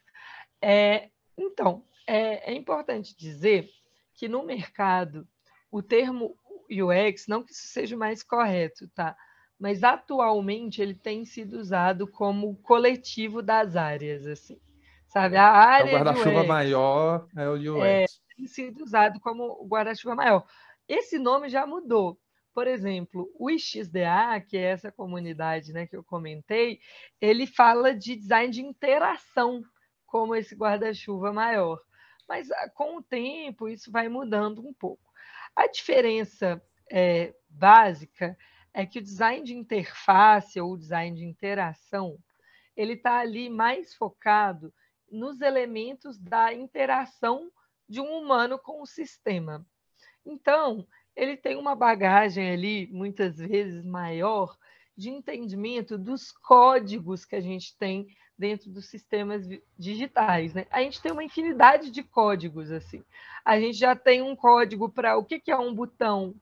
É, 0.61 1.11
então, 1.39 1.85
é, 2.11 2.53
é 2.53 2.55
importante 2.55 3.17
dizer 3.17 3.71
que 4.15 4.29
no 4.29 4.45
mercado 4.45 5.27
o 5.71 5.81
termo 5.81 6.37
UX, 6.69 7.29
não 7.29 7.45
que 7.45 7.53
isso 7.53 7.69
seja 7.69 7.97
mais 7.97 8.23
correto, 8.23 8.89
tá? 8.89 9.17
Mas 9.57 9.85
atualmente 9.85 10.83
ele 10.83 10.95
tem 10.95 11.25
sido 11.25 11.59
usado 11.59 12.11
como 12.11 12.57
coletivo 12.57 13.41
das 13.41 13.77
áreas, 13.77 14.27
assim. 14.27 14.59
Sabe, 15.07 15.37
a 15.37 15.47
área. 15.51 15.93
O 15.93 16.03
guarda-chuva 16.03 16.45
maior 16.45 17.27
é 17.37 17.49
o 17.49 17.55
UX. 17.55 17.85
É, 17.85 18.05
tem 18.37 18.47
sido 18.47 18.83
usado 18.83 19.21
como 19.21 19.45
o 19.45 19.67
guarda-chuva 19.69 20.17
maior. 20.17 20.45
Esse 20.89 21.19
nome 21.19 21.49
já 21.49 21.65
mudou. 21.65 22.19
Por 22.53 22.67
exemplo, 22.67 23.31
o 23.39 23.49
XDA, 23.57 24.41
que 24.49 24.57
é 24.57 24.63
essa 24.63 24.91
comunidade 24.91 25.73
né, 25.73 25.87
que 25.87 25.97
eu 25.97 26.03
comentei, 26.03 26.81
ele 27.21 27.47
fala 27.47 27.95
de 27.95 28.17
design 28.17 28.53
de 28.53 28.61
interação 28.61 29.63
como 30.07 30.35
esse 30.35 30.57
guarda-chuva 30.57 31.33
maior. 31.33 31.81
Mas 32.31 32.49
ah, 32.53 32.71
com 32.71 32.99
o 32.99 33.03
tempo 33.03 33.69
isso 33.69 33.91
vai 33.91 34.09
mudando 34.09 34.65
um 34.65 34.73
pouco. 34.73 35.03
A 35.57 35.67
diferença 35.67 36.63
é, 36.89 37.35
básica 37.49 38.39
é 38.73 38.87
que 38.87 39.01
o 39.01 39.03
design 39.03 39.45
de 39.45 39.53
interface 39.53 40.61
ou 40.61 40.75
o 40.75 40.79
design 40.79 41.19
de 41.19 41.25
interação 41.25 42.17
ele 42.77 42.93
está 42.93 43.19
ali 43.19 43.51
mais 43.51 43.97
focado 43.97 44.73
nos 45.11 45.41
elementos 45.41 46.17
da 46.21 46.55
interação 46.55 47.51
de 47.89 48.01
um 48.01 48.07
humano 48.07 48.61
com 48.61 48.81
o 48.81 48.87
sistema. 48.87 49.67
Então, 50.25 50.87
ele 51.17 51.37
tem 51.37 51.57
uma 51.57 51.75
bagagem 51.75 52.53
ali, 52.53 52.87
muitas 52.93 53.39
vezes 53.39 53.85
maior, 53.85 54.57
de 54.97 55.11
entendimento 55.11 55.99
dos 55.99 56.31
códigos 56.31 57.25
que 57.25 57.35
a 57.35 57.41
gente 57.41 57.77
tem 57.77 58.07
dentro 58.41 58.71
dos 58.71 58.87
sistemas 58.87 59.47
digitais. 59.79 60.55
Né? 60.55 60.67
A 60.71 60.81
gente 60.81 61.01
tem 61.01 61.13
uma 61.13 61.23
infinidade 61.23 61.91
de 61.91 62.03
códigos 62.03 62.73
assim. 62.73 63.05
A 63.45 63.61
gente 63.61 63.77
já 63.77 63.95
tem 63.95 64.23
um 64.23 64.35
código 64.35 64.89
para 64.89 65.19
o 65.19 65.25
que, 65.25 65.39
que 65.39 65.51
é 65.51 65.59
um 65.59 65.75
botão, 65.75 66.35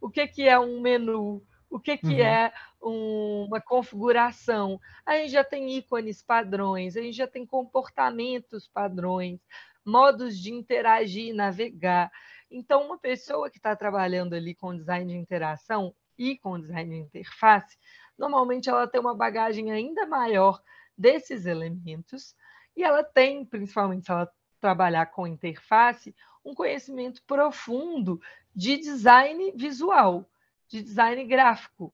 o 0.00 0.10
que, 0.10 0.26
que 0.26 0.42
é 0.48 0.58
um 0.58 0.80
menu, 0.80 1.40
o 1.70 1.78
que, 1.78 1.96
que 1.96 2.06
uhum. 2.06 2.20
é 2.20 2.52
um, 2.82 3.44
uma 3.48 3.60
configuração. 3.60 4.80
A 5.06 5.16
gente 5.16 5.30
já 5.30 5.44
tem 5.44 5.76
ícones 5.76 6.20
padrões, 6.20 6.96
a 6.96 7.00
gente 7.00 7.16
já 7.16 7.28
tem 7.28 7.46
comportamentos 7.46 8.66
padrões, 8.66 9.38
modos 9.86 10.36
de 10.36 10.52
interagir, 10.52 11.32
navegar. 11.32 12.10
Então, 12.50 12.84
uma 12.86 12.98
pessoa 12.98 13.48
que 13.48 13.58
está 13.58 13.76
trabalhando 13.76 14.34
ali 14.34 14.56
com 14.56 14.76
design 14.76 15.12
de 15.12 15.18
interação 15.18 15.94
e 16.18 16.36
com 16.36 16.60
design 16.60 16.90
de 16.90 17.00
interface, 17.00 17.76
normalmente 18.18 18.68
ela 18.68 18.88
tem 18.88 19.00
uma 19.00 19.14
bagagem 19.14 19.70
ainda 19.70 20.04
maior 20.04 20.60
desses 20.96 21.46
elementos 21.46 22.34
e 22.76 22.82
ela 22.82 23.02
tem, 23.04 23.44
principalmente 23.44 24.06
se 24.06 24.10
ela 24.10 24.30
trabalhar 24.60 25.06
com 25.06 25.26
interface, 25.26 26.14
um 26.44 26.54
conhecimento 26.54 27.22
profundo 27.26 28.20
de 28.54 28.76
design 28.76 29.52
visual, 29.52 30.28
de 30.68 30.82
design 30.82 31.24
gráfico, 31.24 31.92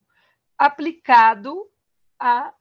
aplicado 0.56 1.68
a 2.18 2.54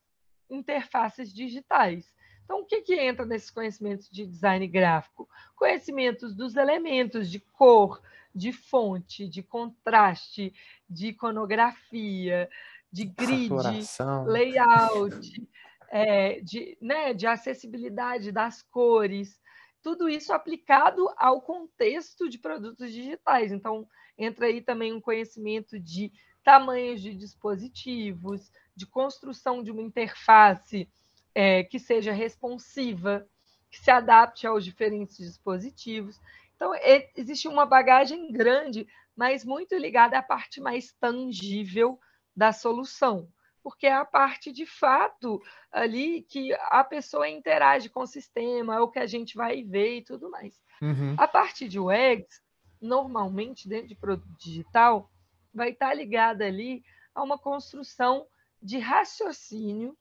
interfaces 0.50 1.34
digitais. 1.34 2.14
Então, 2.44 2.62
o 2.62 2.66
que, 2.66 2.82
que 2.82 2.96
entra 2.96 3.26
nesses 3.26 3.52
conhecimentos 3.52 4.10
de 4.10 4.26
design 4.26 4.66
gráfico? 4.68 5.30
Conhecimentos 5.56 6.34
dos 6.34 6.56
elementos 6.56 7.30
de 7.30 7.40
cor, 7.40 8.02
de 8.34 8.52
fonte, 8.52 9.28
de 9.28 9.44
contraste, 9.44 10.54
de 10.90 11.10
iconografia, 11.10 12.50
de 12.92 13.06
grid, 13.06 13.50
Saturação. 13.50 14.26
layout, 14.26 15.48
é, 15.90 16.40
de, 16.42 16.78
né, 16.82 17.14
de 17.14 17.28
acessibilidade 17.28 18.32
das 18.32 18.62
cores, 18.62 19.40
tudo 19.82 20.10
isso 20.10 20.34
aplicado 20.34 21.10
ao 21.18 21.42
contexto 21.42 22.30
de 22.30 22.38
produtos 22.38 22.92
digitais. 22.92 23.52
Então, 23.52 23.88
entra 24.18 24.48
aí 24.48 24.62
também 24.62 24.94
um 24.94 25.02
conhecimento 25.02 25.80
de 25.80 26.12
tamanhos 26.44 27.02
de 27.02 27.14
dispositivos, 27.14 28.52
de 28.76 28.86
construção 28.86 29.64
de 29.64 29.72
uma 29.72 29.82
interface 29.82 30.90
é, 31.34 31.64
que 31.64 31.80
seja 31.80 32.12
responsiva, 32.12 33.28
que 33.70 33.80
se 33.80 33.92
adapte 33.92 34.48
aos 34.48 34.66
diferentes 34.66 35.18
dispositivos. 35.18 36.20
Então, 36.56 36.74
é, 36.76 37.10
existe 37.16 37.48
uma 37.48 37.66
bagagem 37.66 38.32
grande, 38.32 38.88
mas 39.16 39.46
muito 39.46 39.76
ligada 39.76 40.18
à 40.18 40.24
parte 40.24 40.60
mais 40.60 40.92
tangível 40.94 42.00
da 42.36 42.52
solução, 42.52 43.28
porque 43.64 43.88
é 43.88 43.94
a 43.94 44.06
parte 44.06 44.52
de 44.52 44.66
fato 44.66 45.42
ali 45.72 46.24
que 46.24 46.54
a 46.70 46.84
pessoa 46.84 47.28
interage 47.28 47.90
com 47.90 48.02
o 48.02 48.08
sistema, 48.08 48.76
é 48.76 48.80
o 48.80 48.90
que 48.90 49.00
a 49.00 49.06
gente 49.06 49.36
vai 49.36 49.64
ver 49.64 49.98
e 49.98 50.04
tudo 50.04 50.30
mais. 50.30 50.62
Uhum. 50.82 51.16
A 51.18 51.28
parte 51.28 51.68
de 51.68 51.80
UX, 51.80 52.42
normalmente, 52.82 53.68
dentro 53.68 53.88
de 53.88 53.96
produto 53.96 54.30
digital, 54.38 55.12
vai 55.54 55.70
estar 55.70 55.94
ligada 55.94 56.46
ali 56.46 56.84
a 57.14 57.24
uma 57.24 57.38
construção 57.38 58.28
de 58.62 58.78
raciocínio 58.78 59.98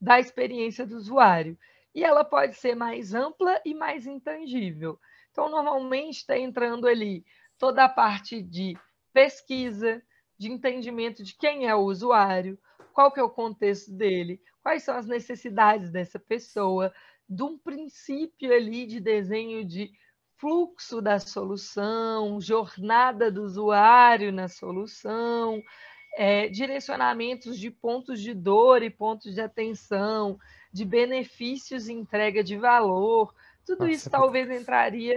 da 0.00 0.18
experiência 0.18 0.86
do 0.86 0.96
usuário. 0.96 1.58
E 1.94 2.04
ela 2.04 2.24
pode 2.24 2.54
ser 2.56 2.74
mais 2.74 3.14
ampla 3.14 3.60
e 3.64 3.74
mais 3.74 4.06
intangível. 4.06 4.98
Então, 5.30 5.48
normalmente 5.48 6.18
está 6.18 6.36
entrando 6.36 6.86
ali 6.86 7.24
toda 7.58 7.84
a 7.84 7.88
parte 7.88 8.42
de 8.42 8.76
pesquisa, 9.12 10.02
de 10.38 10.50
entendimento 10.50 11.22
de 11.22 11.36
quem 11.36 11.68
é 11.68 11.74
o 11.74 11.84
usuário, 11.84 12.58
qual 12.92 13.10
que 13.10 13.20
é 13.20 13.22
o 13.22 13.30
contexto 13.30 13.92
dele, 13.92 14.40
quais 14.62 14.82
são 14.82 14.96
as 14.96 15.06
necessidades 15.06 15.90
dessa 15.90 16.18
pessoa, 16.18 16.92
de 17.28 17.42
um 17.42 17.58
princípio 17.58 18.52
ali 18.52 18.86
de 18.86 19.00
desenho 19.00 19.64
de 19.64 19.90
fluxo 20.36 21.00
da 21.00 21.18
solução, 21.18 22.40
jornada 22.40 23.30
do 23.30 23.42
usuário 23.42 24.32
na 24.32 24.48
solução, 24.48 25.62
é, 26.16 26.48
direcionamentos 26.48 27.58
de 27.58 27.70
pontos 27.70 28.20
de 28.20 28.34
dor 28.34 28.82
e 28.82 28.90
pontos 28.90 29.34
de 29.34 29.40
atenção, 29.40 30.38
de 30.72 30.84
benefícios 30.84 31.88
e 31.88 31.92
entrega 31.92 32.42
de 32.42 32.56
valor, 32.56 33.34
tudo 33.64 33.84
Nossa, 33.84 33.92
isso 33.92 34.10
talvez 34.10 34.50
entraria 34.50 35.16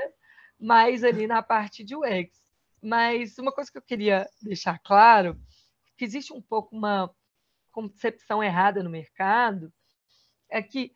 mais 0.60 1.04
ali 1.04 1.28
na 1.28 1.42
parte 1.42 1.84
de 1.84 1.96
UX. 1.96 2.44
Mas 2.82 3.38
uma 3.38 3.52
coisa 3.52 3.72
que 3.72 3.78
eu 3.78 3.82
queria 3.82 4.28
deixar 4.42 4.80
claro, 4.80 5.36
que 5.98 6.06
existe 6.06 6.32
um 6.32 6.42
pouco 6.42 6.76
uma 6.76 7.10
concepção 7.76 8.42
errada 8.42 8.82
no 8.82 8.90
mercado, 8.90 9.72
é 10.50 10.62
que 10.62 10.96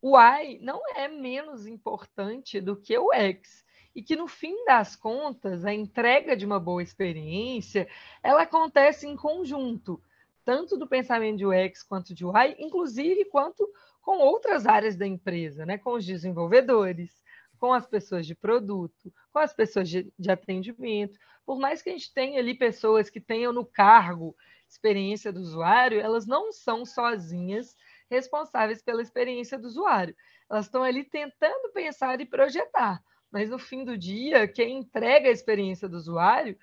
o 0.00 0.16
I 0.16 0.60
não 0.60 0.80
é 0.94 1.08
menos 1.08 1.66
importante 1.66 2.60
do 2.60 2.76
que 2.76 2.96
o 2.96 3.12
X 3.12 3.64
e 3.92 4.00
que 4.00 4.14
no 4.14 4.28
fim 4.28 4.64
das 4.64 4.94
contas 4.94 5.64
a 5.64 5.74
entrega 5.74 6.36
de 6.36 6.46
uma 6.46 6.60
boa 6.60 6.80
experiência 6.80 7.88
ela 8.22 8.42
acontece 8.42 9.08
em 9.08 9.16
conjunto 9.16 10.00
tanto 10.44 10.76
do 10.78 10.86
pensamento 10.86 11.38
de 11.38 11.44
UX 11.46 11.82
quanto 11.82 12.14
de 12.14 12.24
UI, 12.24 12.54
inclusive 12.60 13.24
quanto 13.24 13.68
com 14.00 14.18
outras 14.18 14.64
áreas 14.64 14.94
da 14.94 15.04
empresa, 15.04 15.66
né? 15.66 15.76
com 15.76 15.94
os 15.94 16.06
desenvolvedores, 16.06 17.10
com 17.58 17.72
as 17.72 17.84
pessoas 17.84 18.24
de 18.24 18.34
produto, 18.36 19.12
com 19.32 19.40
as 19.40 19.52
pessoas 19.52 19.88
de, 19.88 20.12
de 20.16 20.30
atendimento. 20.30 21.18
Por 21.44 21.58
mais 21.58 21.82
que 21.82 21.90
a 21.90 21.92
gente 21.92 22.14
tenha 22.14 22.38
ali 22.38 22.54
pessoas 22.54 23.10
que 23.10 23.20
tenham 23.20 23.52
no 23.52 23.66
cargo 23.66 24.36
experiência 24.68 25.32
do 25.32 25.40
usuário, 25.40 26.00
elas 26.00 26.26
não 26.26 26.52
são 26.52 26.84
sozinhas 26.84 27.74
responsáveis 28.10 28.82
pela 28.82 29.02
experiência 29.02 29.58
do 29.58 29.66
usuário. 29.66 30.14
Elas 30.50 30.66
estão 30.66 30.82
ali 30.82 31.04
tentando 31.04 31.72
pensar 31.72 32.20
e 32.20 32.26
projetar 32.26 33.02
mas 33.30 33.50
no 33.50 33.58
fim 33.58 33.84
do 33.84 33.98
dia, 33.98 34.48
quem 34.48 34.78
entrega 34.78 35.28
a 35.28 35.32
experiência 35.32 35.88
do 35.88 35.96
usuário 35.96 36.56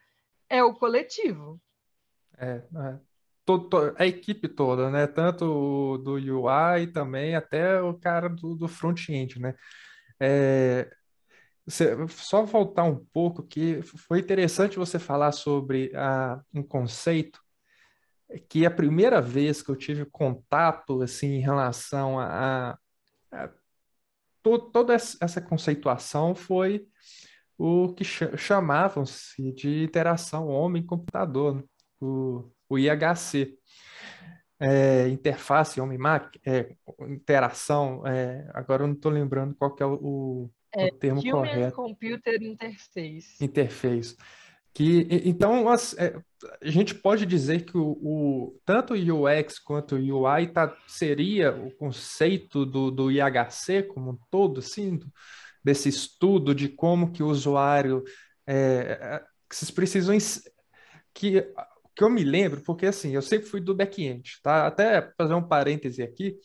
é 0.50 0.64
o 0.64 0.74
coletivo. 0.74 1.62
É, 2.38 2.64
é. 2.76 3.00
A 3.98 4.08
equipe 4.08 4.48
toda, 4.48 4.90
né? 4.90 5.06
Tanto 5.06 5.98
do 5.98 6.14
UI 6.14 6.88
também 6.94 7.36
até 7.36 7.82
o 7.82 7.94
cara 7.94 8.30
do, 8.30 8.56
do 8.56 8.68
front-end, 8.68 9.40
né? 9.40 9.54
É, 10.20 10.90
só 11.68 12.44
voltar 12.44 12.86
um 12.86 13.06
pouco, 13.14 13.44
que 13.44 13.82
foi 13.82 14.20
interessante 14.20 14.80
você 14.80 14.98
falar 14.98 15.34
sobre 15.34 15.92
a, 15.94 16.42
um 16.54 16.64
conceito 16.64 17.43
que 18.40 18.66
a 18.66 18.72
primeira 18.72 19.22
vez 19.22 19.62
que 19.62 19.70
eu 19.70 19.76
tive 19.76 20.06
contato 20.06 21.02
assim 21.02 21.34
em 21.36 21.40
relação 21.40 22.20
a, 22.20 22.78
a 23.32 23.50
to, 24.42 24.60
toda 24.72 24.94
essa 24.94 25.42
conceituação 25.42 26.36
foi 26.36 26.86
o 27.58 27.94
que 27.94 28.04
chamavam-se 28.04 29.54
de 29.54 29.84
interação 29.84 30.48
homem-computador, 30.48 31.56
né? 31.56 31.64
o, 32.02 32.52
o 32.70 32.78
IHC. 32.78 33.58
É, 34.60 35.10
interface 35.10 35.82
homem-máquina, 35.82 36.42
é, 36.46 36.74
interação, 37.10 38.06
é, 38.08 38.50
agora 38.54 38.84
eu 38.84 38.88
não 38.88 38.94
estou 38.94 39.12
lembrando 39.12 39.54
qual 39.56 39.76
é 39.78 39.86
o, 39.86 40.50
o 40.76 40.92
termo 41.00 41.20
Human 41.20 41.32
correto. 41.32 41.76
Computer 41.76 42.42
Interface. 42.42 43.44
Interface. 43.44 44.16
Que, 44.74 45.08
então, 45.24 45.70
as, 45.70 45.96
é, 46.00 46.20
a 46.62 46.70
gente 46.70 46.96
pode 46.96 47.26
dizer 47.26 47.64
que 47.64 47.78
o, 47.78 47.92
o, 48.02 48.60
tanto 48.66 48.96
o 48.96 49.26
UX 49.26 49.60
quanto 49.60 49.96
o 49.96 50.24
UI 50.24 50.48
tá, 50.48 50.76
seria 50.88 51.52
o 51.52 51.70
conceito 51.72 52.66
do, 52.66 52.90
do 52.90 53.12
IHC 53.12 53.84
como 53.84 54.12
um 54.12 54.18
todo, 54.32 54.60
assim, 54.60 55.00
desse 55.64 55.90
estudo 55.90 56.56
de 56.56 56.70
como 56.70 57.12
que 57.12 57.22
o 57.22 57.28
usuário... 57.28 58.04
É, 58.48 58.98
é 59.00 59.34
vocês 59.54 59.70
precisam 59.70 60.18
que, 61.14 61.42
que 61.96 62.04
eu 62.04 62.10
me 62.10 62.24
lembro, 62.24 62.62
porque 62.62 62.88
assim, 62.88 63.14
eu 63.14 63.22
sempre 63.22 63.48
fui 63.48 63.62
do 63.62 63.76
back-end, 63.76 64.40
tá? 64.42 64.66
Até 64.66 65.12
fazer 65.16 65.34
um 65.36 65.48
parêntese 65.48 66.02
aqui, 66.02 66.38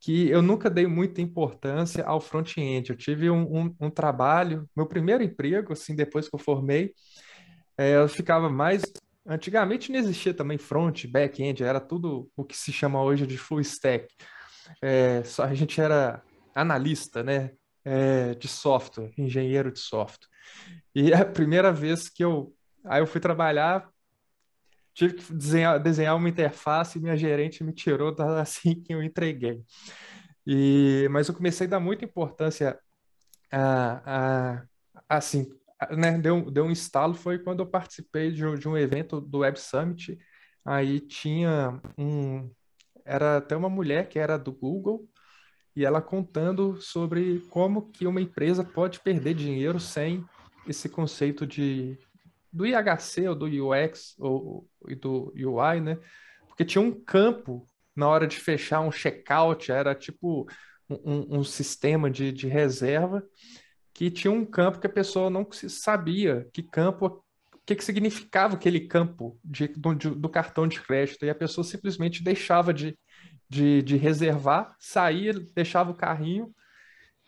que 0.00 0.28
eu 0.28 0.42
nunca 0.42 0.70
dei 0.70 0.86
muita 0.86 1.20
importância 1.20 2.04
ao 2.04 2.20
front-end. 2.20 2.90
Eu 2.90 2.96
tive 2.96 3.30
um, 3.30 3.42
um, 3.42 3.76
um, 3.80 3.90
trabalho, 3.90 4.68
meu 4.74 4.86
primeiro 4.86 5.22
emprego, 5.22 5.72
assim, 5.72 5.94
depois 5.94 6.28
que 6.28 6.34
eu 6.34 6.38
formei, 6.38 6.94
é, 7.76 7.96
eu 7.96 8.08
ficava 8.08 8.48
mais. 8.48 8.82
Antigamente 9.26 9.90
não 9.90 9.98
existia 9.98 10.34
também 10.34 10.58
front, 10.58 11.06
back-end, 11.06 11.62
era 11.62 11.80
tudo 11.80 12.30
o 12.36 12.44
que 12.44 12.56
se 12.56 12.72
chama 12.72 13.02
hoje 13.02 13.26
de 13.26 13.38
full 13.38 13.60
stack. 13.60 14.06
É, 14.82 15.22
só 15.24 15.44
a 15.44 15.54
gente 15.54 15.80
era 15.80 16.22
analista, 16.54 17.22
né? 17.22 17.52
É, 17.84 18.34
de 18.34 18.48
software, 18.48 19.12
engenheiro 19.18 19.70
de 19.70 19.78
software. 19.78 20.28
E 20.94 21.12
é 21.12 21.16
a 21.16 21.24
primeira 21.24 21.72
vez 21.72 22.08
que 22.08 22.24
eu. 22.24 22.54
Aí 22.84 23.00
eu 23.00 23.06
fui 23.06 23.20
trabalhar, 23.20 23.88
tive 24.94 25.14
que 25.14 25.32
desenhar, 25.32 25.80
desenhar 25.80 26.16
uma 26.16 26.28
interface 26.28 26.98
e 26.98 27.02
minha 27.02 27.16
gerente 27.16 27.64
me 27.64 27.72
tirou 27.72 28.14
assim 28.40 28.80
que 28.80 28.94
eu 28.94 29.02
entreguei. 29.02 29.62
E, 30.46 31.08
mas 31.10 31.28
eu 31.28 31.34
comecei 31.34 31.66
a 31.66 31.70
dar 31.70 31.80
muita 31.80 32.04
importância 32.04 32.78
a, 33.50 34.60
a 35.08 35.16
assim, 35.16 35.50
né, 35.90 36.18
deu, 36.18 36.50
deu 36.50 36.64
um 36.64 36.70
estalo 36.70 37.14
foi 37.14 37.38
quando 37.38 37.60
eu 37.60 37.66
participei 37.66 38.30
de, 38.30 38.44
um, 38.44 38.54
de 38.54 38.68
um 38.68 38.76
evento 38.76 39.20
do 39.20 39.38
Web 39.38 39.58
Summit. 39.58 40.18
Aí 40.64 41.00
tinha 41.00 41.80
um, 41.98 42.50
era 43.04 43.38
até 43.38 43.56
uma 43.56 43.68
mulher 43.68 44.08
que 44.08 44.18
era 44.18 44.38
do 44.38 44.52
Google 44.52 45.08
e 45.76 45.84
ela 45.84 46.00
contando 46.00 46.80
sobre 46.80 47.40
como 47.50 47.90
que 47.90 48.06
uma 48.06 48.20
empresa 48.20 48.64
pode 48.64 49.00
perder 49.00 49.34
dinheiro 49.34 49.80
sem 49.80 50.24
esse 50.66 50.88
conceito 50.88 51.46
de 51.46 51.98
do 52.52 52.64
IHC 52.64 53.28
ou 53.28 53.34
do 53.34 53.46
UX 53.46 54.14
ou, 54.18 54.68
e 54.88 54.94
do 54.94 55.32
UI, 55.36 55.80
né? 55.80 55.98
Porque 56.46 56.64
tinha 56.64 56.80
um 56.80 56.92
campo 56.92 57.66
na 57.96 58.08
hora 58.08 58.28
de 58.28 58.36
fechar 58.36 58.80
um 58.80 58.92
checkout, 58.92 59.72
era 59.72 59.92
tipo 59.92 60.46
um, 60.88 61.38
um 61.38 61.44
sistema 61.44 62.08
de, 62.08 62.30
de 62.30 62.46
reserva 62.46 63.24
que 63.94 64.10
tinha 64.10 64.32
um 64.32 64.44
campo 64.44 64.80
que 64.80 64.88
a 64.88 64.92
pessoa 64.92 65.30
não 65.30 65.46
sabia 65.52 66.48
que 66.52 66.62
campo, 66.62 67.24
o 67.54 67.58
que, 67.64 67.76
que 67.76 67.84
significava 67.84 68.56
aquele 68.56 68.80
campo 68.80 69.38
de, 69.42 69.68
do, 69.68 69.94
do, 69.94 70.28
cartão 70.28 70.66
de 70.66 70.80
crédito, 70.80 71.24
e 71.24 71.30
a 71.30 71.34
pessoa 71.34 71.64
simplesmente 71.64 72.22
deixava 72.22 72.74
de, 72.74 72.98
de, 73.48 73.82
de 73.82 73.96
reservar, 73.96 74.74
saía, 74.80 75.32
deixava 75.54 75.92
o 75.92 75.96
carrinho, 75.96 76.52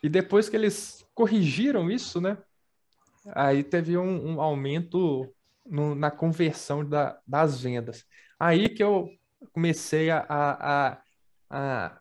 e 0.02 0.08
depois 0.08 0.48
que 0.48 0.56
eles 0.56 1.06
corrigiram 1.14 1.88
isso, 1.88 2.20
né, 2.20 2.36
aí 3.32 3.62
teve 3.62 3.96
um, 3.96 4.34
um 4.34 4.40
aumento 4.40 5.32
no, 5.64 5.94
na 5.94 6.10
conversão 6.10 6.84
da, 6.84 7.18
das 7.26 7.60
vendas. 7.60 8.04
Aí 8.38 8.68
que 8.68 8.82
eu 8.82 9.08
comecei 9.52 10.10
a, 10.10 10.26
a, 10.28 11.00
a 11.48 12.00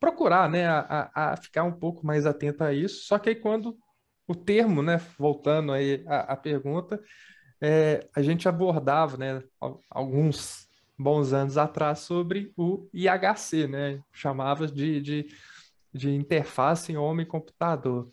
procurar, 0.00 0.48
né, 0.50 0.66
a, 0.66 1.10
a, 1.14 1.36
ficar 1.36 1.62
um 1.62 1.72
pouco 1.72 2.04
mais 2.04 2.26
atento 2.26 2.64
a 2.64 2.72
isso. 2.72 3.06
Só 3.06 3.18
que 3.18 3.28
aí 3.28 3.36
quando 3.36 3.78
o 4.26 4.34
termo, 4.34 4.82
né, 4.82 5.00
voltando 5.18 5.72
aí 5.72 6.04
à, 6.06 6.36
pergunta, 6.36 7.02
é, 7.60 8.08
a 8.14 8.22
gente 8.22 8.48
abordava, 8.48 9.16
né, 9.16 9.42
alguns 9.90 10.68
bons 10.98 11.32
anos 11.32 11.58
atrás 11.58 12.00
sobre 12.00 12.52
o 12.56 12.88
IHC, 12.92 13.66
né, 13.66 14.00
chamava 14.12 14.66
de, 14.66 15.00
de, 15.00 15.26
de 15.92 16.14
interface 16.14 16.96
homem-computador. 16.96 18.08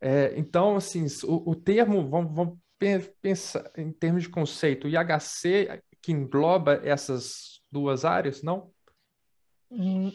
É, 0.00 0.34
então, 0.36 0.76
assim, 0.76 1.06
o, 1.24 1.50
o 1.50 1.54
termo, 1.54 2.08
vamos, 2.08 2.34
vamos 2.34 2.58
pensar 3.20 3.70
em 3.76 3.92
termos 3.92 4.24
de 4.24 4.28
conceito, 4.28 4.86
o 4.86 4.90
IHC 4.90 5.82
que 6.02 6.10
engloba 6.10 6.80
essas 6.82 7.62
duas 7.70 8.04
áreas, 8.04 8.42
não? 8.42 8.72
Hum, 9.70 10.12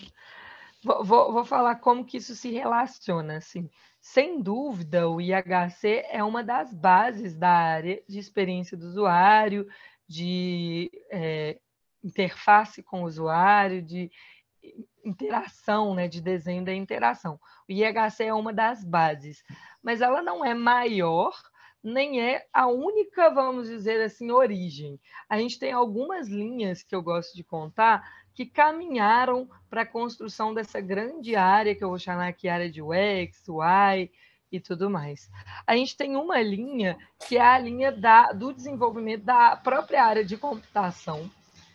vou, 0.84 1.32
vou, 1.32 1.46
falar 1.46 1.78
como 1.78 2.06
que 2.06 2.18
isso 2.18 2.36
se 2.36 2.52
relaciona, 2.52 3.38
assim. 3.38 3.70
Sem 4.10 4.42
dúvida, 4.42 5.10
o 5.10 5.20
IHC 5.20 6.06
é 6.10 6.24
uma 6.24 6.42
das 6.42 6.74
bases 6.74 7.36
da 7.36 7.50
área 7.52 8.02
de 8.08 8.18
experiência 8.18 8.78
do 8.78 8.88
usuário, 8.88 9.68
de 10.08 10.90
é, 11.12 11.60
interface 12.02 12.82
com 12.82 13.04
o 13.04 13.06
usuário, 13.06 13.82
de 13.82 14.10
interação, 15.04 15.94
né, 15.94 16.08
de 16.08 16.22
desenho 16.22 16.64
da 16.64 16.74
interação. 16.74 17.38
O 17.68 17.72
IHC 17.72 18.24
é 18.24 18.34
uma 18.34 18.54
das 18.54 18.82
bases, 18.82 19.44
mas 19.84 20.00
ela 20.00 20.22
não 20.22 20.44
é 20.44 20.54
maior, 20.54 21.34
nem 21.84 22.22
é 22.22 22.48
a 22.54 22.66
única, 22.66 23.30
vamos 23.30 23.68
dizer 23.68 24.02
assim, 24.02 24.32
origem. 24.32 24.98
A 25.28 25.38
gente 25.38 25.60
tem 25.60 25.74
algumas 25.74 26.30
linhas 26.30 26.82
que 26.82 26.96
eu 26.96 27.04
gosto 27.04 27.36
de 27.36 27.44
contar 27.44 28.10
que 28.38 28.46
caminharam 28.46 29.50
para 29.68 29.82
a 29.82 29.86
construção 29.86 30.54
dessa 30.54 30.80
grande 30.80 31.36
área 31.36 31.74
que 31.74 31.84
eu 31.84 31.90
vou 31.90 31.98
chamar 31.98 32.28
aqui 32.28 32.48
área 32.48 32.70
de 32.70 32.84
UX, 32.84 33.48
UI 33.48 34.12
e 34.52 34.60
tudo 34.60 34.92
mais. 34.92 35.28
A 35.66 35.76
gente 35.76 35.98
tem 35.98 36.16
uma 36.16 36.40
linha 36.40 37.00
que 37.28 37.36
é 37.36 37.42
a 37.42 37.58
linha 37.58 37.92
da, 37.92 38.32
do 38.34 38.54
desenvolvimento 38.54 39.24
da 39.24 39.56
própria 39.56 40.06
área 40.06 40.24
de 40.24 40.38
computação, 40.38 41.28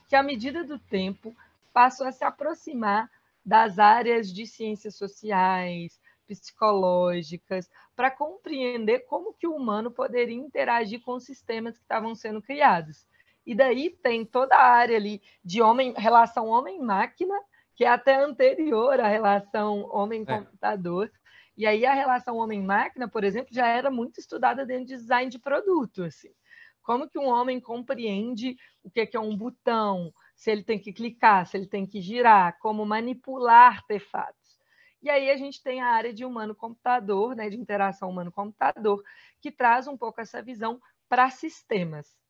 que 0.09 0.15
à 0.15 0.23
medida 0.23 0.63
do 0.63 0.79
tempo 0.79 1.35
passou 1.73 2.07
a 2.07 2.13
se 2.13 2.23
aproximar 2.23 3.11
das 3.45 3.81
áreas 3.81 4.33
de 4.33 4.47
ciências 4.47 4.95
sociais, 4.95 6.01
psicológicas, 6.29 7.69
para 7.97 8.09
compreender 8.09 9.01
como 9.01 9.35
que 9.35 9.49
o 9.49 9.57
humano 9.57 9.91
poderia 9.91 10.37
interagir 10.37 11.03
com 11.03 11.15
os 11.15 11.25
sistemas 11.25 11.77
que 11.77 11.83
estavam 11.83 12.15
sendo 12.15 12.41
criados. 12.41 13.05
E 13.47 13.55
daí 13.55 13.91
tem 13.91 14.25
toda 14.25 14.55
a 14.55 14.63
área 14.63 14.97
ali 14.97 15.21
de 15.45 15.61
homem, 15.61 15.93
relação 15.97 16.47
homem-máquina, 16.47 17.35
que 17.75 17.85
é 17.85 17.89
até 17.89 18.15
anterior 18.15 19.01
à 19.01 19.09
relação 19.09 19.89
homem-computador. 19.91 21.07
É. 21.07 21.23
E 21.57 21.67
aí 21.67 21.85
a 21.85 21.93
relação 21.93 22.37
homem-máquina, 22.37 23.09
por 23.09 23.25
exemplo, 23.25 23.53
já 23.53 23.67
era 23.67 23.91
muito 23.91 24.19
estudada 24.19 24.65
dentro 24.65 24.87
de 24.87 24.97
design 24.97 25.31
de 25.31 25.39
produto. 25.39 26.05
Assim. 26.05 26.31
Como 26.83 27.09
que 27.09 27.19
um 27.19 27.27
homem 27.27 27.61
compreende 27.61 28.57
o 28.83 28.91
que 28.91 29.09
é 29.17 29.21
um 29.21 29.37
botão, 29.37 30.13
se 30.35 30.51
ele 30.51 30.63
tem 30.63 30.79
que 30.79 30.93
clicar, 30.93 31.47
se 31.47 31.57
ele 31.57 31.67
tem 31.67 31.87
que 31.87 32.01
girar, 32.01 32.59
como 32.59 32.85
manipular 32.87 33.75
artefatos. 33.75 34.61
E 35.03 35.11
aí 35.11 35.31
a 35.31 35.37
gente 35.37 35.61
tem 35.63 35.81
a 35.81 35.89
área 35.89 36.13
de 36.13 36.25
humano-computador, 36.25 37.35
né, 37.35 37.51
de 37.51 37.57
interação 37.57 38.09
humano-computador, 38.09 39.03
que 39.41 39.51
traz 39.51 39.89
um 39.89 39.97
pouco 39.97 40.21
essa 40.21 40.41
visão 40.41 40.81
para 41.09 41.29
sistemas. 41.29 42.22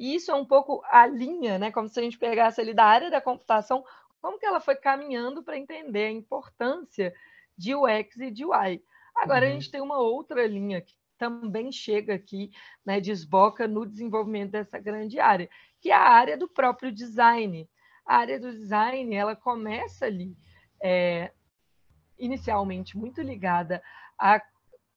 E 0.00 0.14
isso 0.14 0.30
é 0.30 0.34
um 0.34 0.46
pouco 0.46 0.82
a 0.86 1.06
linha, 1.06 1.58
né, 1.58 1.70
como 1.70 1.86
se 1.86 2.00
a 2.00 2.02
gente 2.02 2.16
pegasse 2.16 2.58
ali 2.58 2.72
da 2.72 2.86
área 2.86 3.10
da 3.10 3.20
computação, 3.20 3.84
como 4.18 4.38
que 4.38 4.46
ela 4.46 4.58
foi 4.58 4.74
caminhando 4.74 5.42
para 5.42 5.58
entender 5.58 6.06
a 6.06 6.10
importância 6.10 7.14
de 7.54 7.74
UX 7.74 8.16
e 8.16 8.30
de 8.30 8.46
UI. 8.46 8.82
Agora 9.14 9.44
uhum. 9.44 9.50
a 9.50 9.54
gente 9.54 9.70
tem 9.70 9.82
uma 9.82 9.98
outra 9.98 10.46
linha 10.46 10.80
que 10.80 10.94
também 11.18 11.70
chega 11.70 12.14
aqui, 12.14 12.50
né, 12.82 12.98
desboca 12.98 13.68
no 13.68 13.84
desenvolvimento 13.84 14.52
dessa 14.52 14.78
grande 14.78 15.20
área, 15.20 15.50
que 15.78 15.90
é 15.90 15.94
a 15.94 16.08
área 16.08 16.34
do 16.34 16.48
próprio 16.48 16.90
design. 16.90 17.68
A 18.06 18.16
área 18.16 18.40
do 18.40 18.50
design, 18.52 19.14
ela 19.14 19.36
começa 19.36 20.06
ali 20.06 20.34
é, 20.82 21.30
inicialmente 22.18 22.96
muito 22.96 23.20
ligada 23.20 23.82
a 24.18 24.40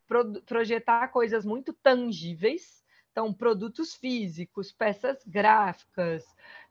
pro 0.07 0.41
projetar 0.43 1.09
coisas 1.09 1.43
muito 1.43 1.73
tangíveis, 1.73 2.82
então 3.13 3.31
produtos 3.31 3.93
físicos, 3.93 4.71
peças 4.71 5.23
gráficas 5.25 6.25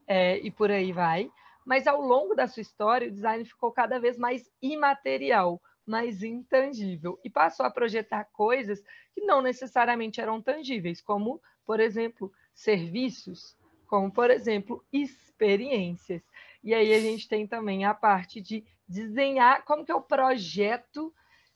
é, 0.09 0.39
e 0.39 0.51
por 0.51 0.71
aí 0.73 0.93
vai. 0.93 1.31
Mas 1.65 1.87
ao 1.87 2.03
longo 2.03 2.35
da 2.35 2.49
sua 2.49 2.61
história, 2.61 3.07
o 3.07 3.13
design 3.13 3.45
ficou 3.45 3.71
cada 3.71 4.01
vez 4.01 4.19
mais 4.19 4.51
imaterial, 4.61 5.63
mais 5.87 6.25
intangível 6.25 7.19
e 7.25 7.31
passou 7.31 7.65
a 7.65 7.71
projetar 7.71 8.25
coisas 8.33 8.83
que 9.15 9.21
não 9.21 9.41
necessariamente 9.41 10.21
eram 10.21 10.43
tangíveis, 10.43 11.01
como, 11.01 11.41
por 11.65 11.79
exemplo, 11.79 12.33
serviços, 12.53 13.57
como, 13.87 14.11
por 14.11 14.29
exemplo, 14.29 14.85
experiências. 14.93 16.23
E 16.65 16.75
aí 16.75 16.93
a 16.93 16.99
gente 16.99 17.29
tem 17.29 17.47
também 17.47 17.85
a 17.85 17.95
parte 17.95 18.41
de 18.41 18.65
desenhar 18.89 19.65
como 19.65 19.85
que 19.85 19.93
o 19.93 20.03
projeto 20.03 21.15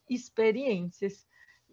experiências. 0.08 1.26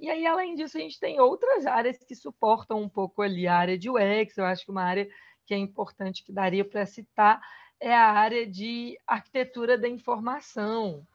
E 0.04 0.10
aí, 0.10 0.28
além 0.28 0.54
disso, 0.54 0.78
a 0.78 0.82
gente 0.82 1.00
tem 1.00 1.22
outras 1.22 1.66
áreas 1.66 1.98
que 2.04 2.14
suportam 2.14 2.82
um 2.82 2.90
pouco 2.90 3.22
ali 3.22 3.48
a 3.48 3.56
área 3.56 3.78
de 3.78 3.90
UX, 3.90 4.38
eu 4.38 4.44
acho 4.44 4.66
que 4.66 4.72
uma 4.72 4.84
área 4.84 5.08
que 5.46 5.54
é 5.54 5.58
importante 5.58 6.26
que 6.26 6.34
daria 6.34 6.66
para 6.66 6.86
citar 6.86 7.42
é 7.80 7.96
a 7.96 8.12
área 8.12 8.46
de 8.46 9.00
arquitetura 9.08 9.78
da 9.78 9.88
informação, 9.88 11.08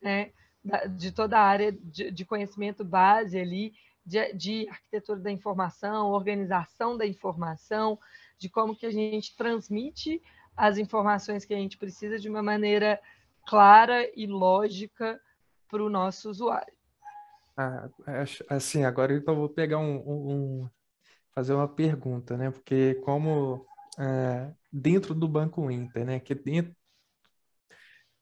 né? 0.00 0.30
de 0.96 1.10
toda 1.10 1.40
a 1.40 1.42
área 1.42 1.72
de, 1.72 2.24
conhecimento 2.24 2.84
base 2.84 3.36
ali, 3.36 3.74
de, 4.06 4.32
de, 4.34 4.68
arquitetura 4.68 5.18
da 5.18 5.32
informação, 5.32 6.12
organização 6.12 6.96
da 6.96 7.04
informação, 7.04 7.98
de 8.38 8.48
como 8.48 8.76
que 8.76 8.86
a 8.86 8.92
gente 8.92 9.34
transmite 9.34 10.22
as 10.56 10.78
informações 10.78 11.44
que 11.44 11.52
a 11.52 11.58
gente 11.58 11.76
precisa 11.76 12.16
de 12.16 12.28
uma 12.28 12.44
maneira 12.44 13.00
clara 13.44 14.08
e 14.14 14.24
lógica 14.24 15.20
para 15.66 15.82
o 15.82 15.90
nosso 15.90 16.30
usuário. 16.30 16.79
Ah, 17.56 17.88
assim, 18.48 18.84
agora 18.84 19.14
então 19.14 19.36
vou 19.36 19.48
pegar 19.48 19.78
um, 19.78 19.96
um, 19.96 20.70
fazer 21.34 21.54
uma 21.54 21.68
pergunta, 21.68 22.36
né? 22.36 22.50
Porque 22.50 22.94
como 23.04 23.66
é, 23.98 24.52
dentro 24.72 25.14
do 25.14 25.28
Banco 25.28 25.70
Inter, 25.70 26.04
né? 26.04 26.20
Que 26.20 26.34
dentro, 26.34 26.74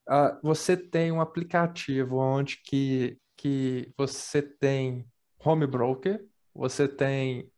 uh, 0.09 0.39
você 0.41 0.75
tem 0.75 1.11
um 1.11 1.21
aplicativo 1.21 2.17
onde 2.17 2.57
que, 2.63 3.17
que 3.37 3.93
você 3.97 4.41
tem 4.41 5.05
home 5.43 5.65
broker, 5.65 6.25
você 6.53 6.87
tem 6.87 7.49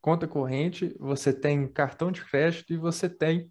conta 0.00 0.28
corrente, 0.28 0.94
você 1.00 1.32
tem 1.32 1.66
cartão 1.66 2.12
de 2.12 2.22
crédito 2.24 2.72
e 2.72 2.76
você 2.76 3.08
tem 3.08 3.50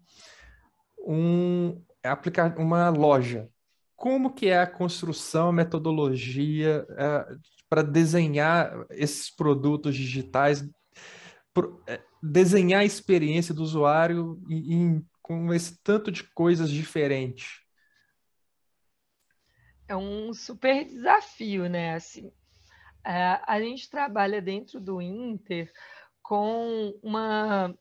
um, 0.98 1.82
aplicar 2.02 2.56
uma 2.58 2.88
loja. 2.90 3.48
Como 3.96 4.32
que 4.32 4.46
é 4.46 4.60
a 4.60 4.66
construção, 4.66 5.48
a 5.48 5.52
metodologia 5.52 6.86
é, 6.90 7.36
para 7.74 7.82
desenhar 7.82 8.86
esses 8.90 9.28
produtos 9.28 9.96
digitais, 9.96 10.64
pro, 11.52 11.82
é, 11.88 12.00
desenhar 12.22 12.82
a 12.82 12.84
experiência 12.84 13.52
do 13.52 13.64
usuário 13.64 14.40
com 15.20 15.52
esse 15.52 15.82
tanto 15.82 16.12
de 16.12 16.22
coisas 16.22 16.70
diferentes? 16.70 17.64
É 19.88 19.96
um 19.96 20.32
super 20.32 20.84
desafio, 20.84 21.68
né? 21.68 21.96
Assim, 21.96 22.32
é, 23.04 23.40
a 23.44 23.60
gente 23.60 23.90
trabalha 23.90 24.40
dentro 24.40 24.80
do 24.80 25.02
Inter 25.02 25.72
com 26.22 26.96
uma 27.02 27.74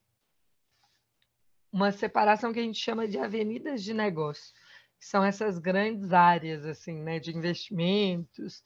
uma 1.72 1.92
separação 1.92 2.52
que 2.52 2.60
a 2.60 2.64
gente 2.64 2.80
chama 2.80 3.08
de 3.08 3.20
avenidas 3.20 3.84
de 3.84 3.94
negócio, 3.94 4.56
que 5.00 5.06
são 5.06 5.24
essas 5.24 5.60
grandes 5.60 6.12
áreas 6.12 6.66
assim, 6.66 7.00
né, 7.04 7.20
de 7.20 7.36
investimentos, 7.36 8.64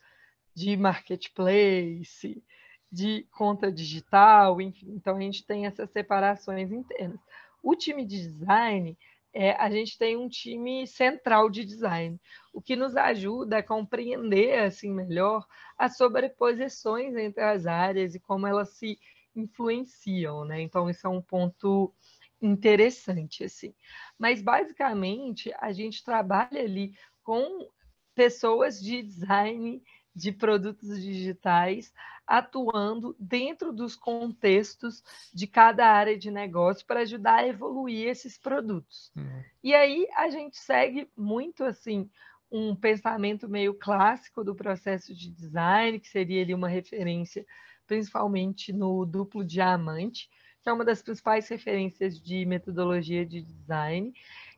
de 0.58 0.76
marketplace, 0.76 2.44
de 2.92 3.28
conta 3.30 3.72
digital, 3.72 4.60
enfim. 4.60 4.90
Então 4.90 5.16
a 5.16 5.20
gente 5.20 5.46
tem 5.46 5.68
essas 5.68 5.88
separações 5.92 6.72
internas. 6.72 7.20
O 7.62 7.76
time 7.76 8.04
de 8.04 8.20
design 8.20 8.98
é, 9.32 9.52
a 9.52 9.70
gente 9.70 10.00
tem 10.00 10.18
um 10.18 10.28
time 10.28 10.88
central 10.88 11.48
de 11.48 11.64
design, 11.64 12.20
o 12.52 12.60
que 12.60 12.76
nos 12.76 12.96
ajuda 12.96 13.60
a 13.60 13.64
compreender 13.64 14.58
assim 14.64 14.92
melhor 14.92 15.46
as 15.78 15.96
sobreposições 15.96 17.16
entre 17.16 17.44
as 17.44 17.68
áreas 17.68 18.16
e 18.16 18.20
como 18.20 18.48
elas 18.48 18.70
se 18.70 18.98
influenciam, 19.36 20.44
né? 20.44 20.60
Então 20.60 20.90
isso 20.90 21.06
é 21.06 21.10
um 21.10 21.22
ponto 21.22 21.94
interessante, 22.42 23.44
assim. 23.44 23.76
Mas, 24.18 24.42
basicamente, 24.42 25.54
a 25.60 25.72
gente 25.72 26.04
trabalha 26.04 26.62
ali 26.62 26.96
com 27.24 27.70
pessoas 28.16 28.82
de 28.82 29.04
design 29.04 29.84
de 30.18 30.32
produtos 30.32 31.00
digitais 31.00 31.94
atuando 32.26 33.16
dentro 33.20 33.72
dos 33.72 33.96
contextos 33.96 35.04
de 35.32 35.46
cada 35.46 35.86
área 35.86 36.18
de 36.18 36.32
negócio 36.32 36.86
para 36.86 37.02
ajudar 37.02 37.36
a 37.36 37.48
evoluir 37.48 38.08
esses 38.08 38.38
produtos. 38.38 39.12
Uhum. 39.16 39.44
E 39.64 39.76
aí 39.76 40.08
a 40.16 40.28
gente 40.30 40.58
segue 40.58 41.08
muito 41.16 41.64
assim 41.64 42.10
um 42.52 42.76
pensamento 42.76 43.48
meio 43.48 43.74
clássico 43.76 44.44
do 44.44 44.56
processo 44.56 45.14
de 45.14 45.30
design, 45.30 46.00
que 46.00 46.08
seria 46.08 46.42
ali 46.42 46.54
uma 46.54 46.68
referência 46.68 47.46
principalmente 47.86 48.74
no 48.74 49.06
duplo 49.06 49.46
diamante, 49.46 50.30
que 50.64 50.70
é 50.70 50.74
uma 50.74 50.84
das 50.84 51.02
principais 51.02 51.48
referências 51.48 52.20
de 52.20 52.46
metodologia 52.46 53.26
de 53.26 53.42
design, 53.42 54.14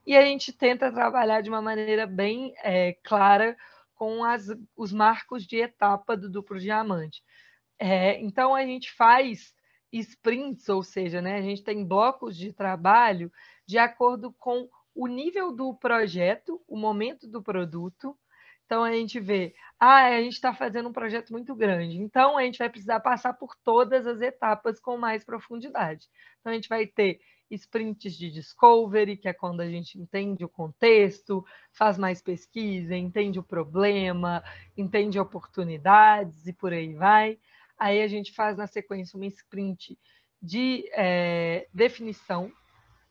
e 0.07 0.15
a 0.15 0.23
gente 0.23 0.51
tenta 0.51 0.91
trabalhar 0.91 1.41
de 1.41 1.49
uma 1.49 1.61
maneira 1.61 2.07
bem 2.07 2.53
é, 2.63 2.93
clara 3.03 3.55
com 3.99 4.23
as, 4.23 4.47
os 4.77 4.93
marcos 4.93 5.45
de 5.45 5.57
etapa 5.57 6.15
do 6.15 6.29
duplo 6.29 6.57
diamante. 6.57 7.21
É, 7.77 8.17
então, 8.21 8.55
a 8.55 8.65
gente 8.65 8.91
faz 8.93 9.53
sprints, 9.91 10.69
ou 10.69 10.81
seja, 10.81 11.21
né, 11.21 11.35
a 11.35 11.41
gente 11.41 11.63
tem 11.63 11.85
blocos 11.85 12.37
de 12.37 12.53
trabalho 12.53 13.29
de 13.67 13.77
acordo 13.77 14.33
com 14.39 14.69
o 14.95 15.05
nível 15.05 15.51
do 15.53 15.73
projeto, 15.75 16.61
o 16.65 16.77
momento 16.77 17.27
do 17.27 17.43
produto, 17.43 18.17
então 18.65 18.83
a 18.83 18.91
gente 18.91 19.19
vê, 19.19 19.53
ah, 19.79 20.05
a 20.05 20.21
gente 20.21 20.33
está 20.33 20.53
fazendo 20.53 20.89
um 20.89 20.93
projeto 20.93 21.31
muito 21.31 21.55
grande, 21.55 21.97
então 21.97 22.37
a 22.37 22.43
gente 22.43 22.59
vai 22.59 22.69
precisar 22.69 22.99
passar 22.99 23.33
por 23.33 23.55
todas 23.63 24.05
as 24.07 24.21
etapas 24.21 24.79
com 24.79 24.95
mais 24.95 25.25
profundidade. 25.25 26.07
Então 26.39 26.51
a 26.51 26.55
gente 26.55 26.69
vai 26.69 26.85
ter 26.85 27.19
sprints 27.51 28.15
de 28.15 28.31
discovery, 28.31 29.17
que 29.17 29.27
é 29.27 29.33
quando 29.33 29.61
a 29.61 29.69
gente 29.69 29.99
entende 29.99 30.43
o 30.43 30.49
contexto, 30.49 31.45
faz 31.71 31.97
mais 31.97 32.21
pesquisa, 32.21 32.95
entende 32.95 33.39
o 33.39 33.43
problema, 33.43 34.43
entende 34.77 35.19
oportunidades 35.19 36.47
e 36.47 36.53
por 36.53 36.73
aí 36.73 36.93
vai. 36.93 37.37
Aí 37.77 38.01
a 38.01 38.07
gente 38.07 38.33
faz 38.33 38.57
na 38.57 38.67
sequência 38.67 39.17
uma 39.17 39.25
sprint 39.25 39.97
de 40.41 40.89
é, 40.93 41.67
definição, 41.73 42.51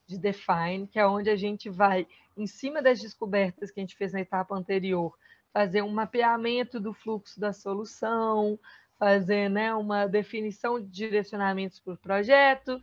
de 0.07 0.19
define, 0.19 0.87
que 0.87 0.99
é 0.99 1.07
onde 1.07 1.29
a 1.29 1.37
gente 1.37 1.69
vai, 1.69 2.07
em 2.37 2.47
cima 2.47 2.81
das 2.81 3.01
descobertas 3.01 3.71
que 3.71 3.81
a 3.81 3.83
gente 3.83 3.97
fez 3.97 4.13
na 4.13 4.21
etapa 4.21 4.55
anterior, 4.55 5.15
fazer 5.53 5.83
um 5.83 5.91
mapeamento 5.91 6.79
do 6.79 6.93
fluxo 6.93 7.39
da 7.39 7.53
solução, 7.53 8.59
fazer 8.99 9.49
né, 9.49 9.75
uma 9.75 10.07
definição 10.07 10.81
de 10.81 10.89
direcionamentos 10.89 11.81
para 11.81 11.95
o 11.95 11.99
projeto. 11.99 12.81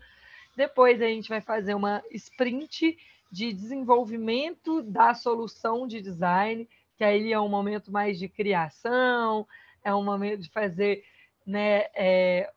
Depois 0.55 1.01
a 1.01 1.07
gente 1.07 1.29
vai 1.29 1.41
fazer 1.41 1.73
uma 1.73 2.01
sprint 2.11 2.97
de 3.31 3.51
desenvolvimento 3.51 4.81
da 4.81 5.13
solução 5.13 5.87
de 5.87 6.01
design, 6.01 6.67
que 6.95 7.03
aí 7.03 7.33
é 7.33 7.39
um 7.39 7.49
momento 7.49 7.91
mais 7.91 8.17
de 8.17 8.29
criação, 8.29 9.45
é 9.83 9.93
um 9.93 10.03
momento 10.03 10.41
de 10.41 10.49
fazer 10.49 11.03
né, 11.45 11.85
é, 11.93 12.49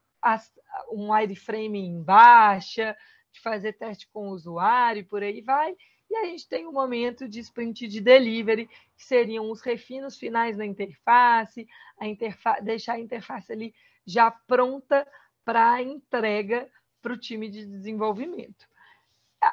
um 0.93 1.13
wireframe 1.13 1.81
em 1.81 2.03
baixa, 2.03 2.97
de 3.33 3.41
fazer 3.41 3.73
teste 3.75 4.09
com 4.09 4.29
o 4.29 4.33
usuário, 4.33 5.05
por 5.05 5.23
aí 5.23 5.41
vai. 5.41 5.77
E 6.11 6.17
a 6.17 6.25
gente 6.27 6.49
tem 6.49 6.67
um 6.67 6.73
momento 6.73 7.29
de 7.29 7.41
sprint 7.41 7.87
de 7.87 8.01
delivery, 8.01 8.67
que 8.97 9.05
seriam 9.05 9.51
os 9.51 9.61
refinos 9.61 10.17
finais 10.17 10.57
na 10.57 10.65
interface, 10.65 11.67
a 11.99 12.07
interfa 12.07 12.61
deixar 12.61 12.95
a 12.95 13.01
interface 13.01 13.53
ali 13.53 13.75
já 14.07 14.31
pronta 14.31 15.07
para 15.45 15.83
entrega 15.83 16.69
para 17.01 17.13
o 17.13 17.19
time 17.19 17.49
de 17.49 17.65
desenvolvimento. 17.65 18.67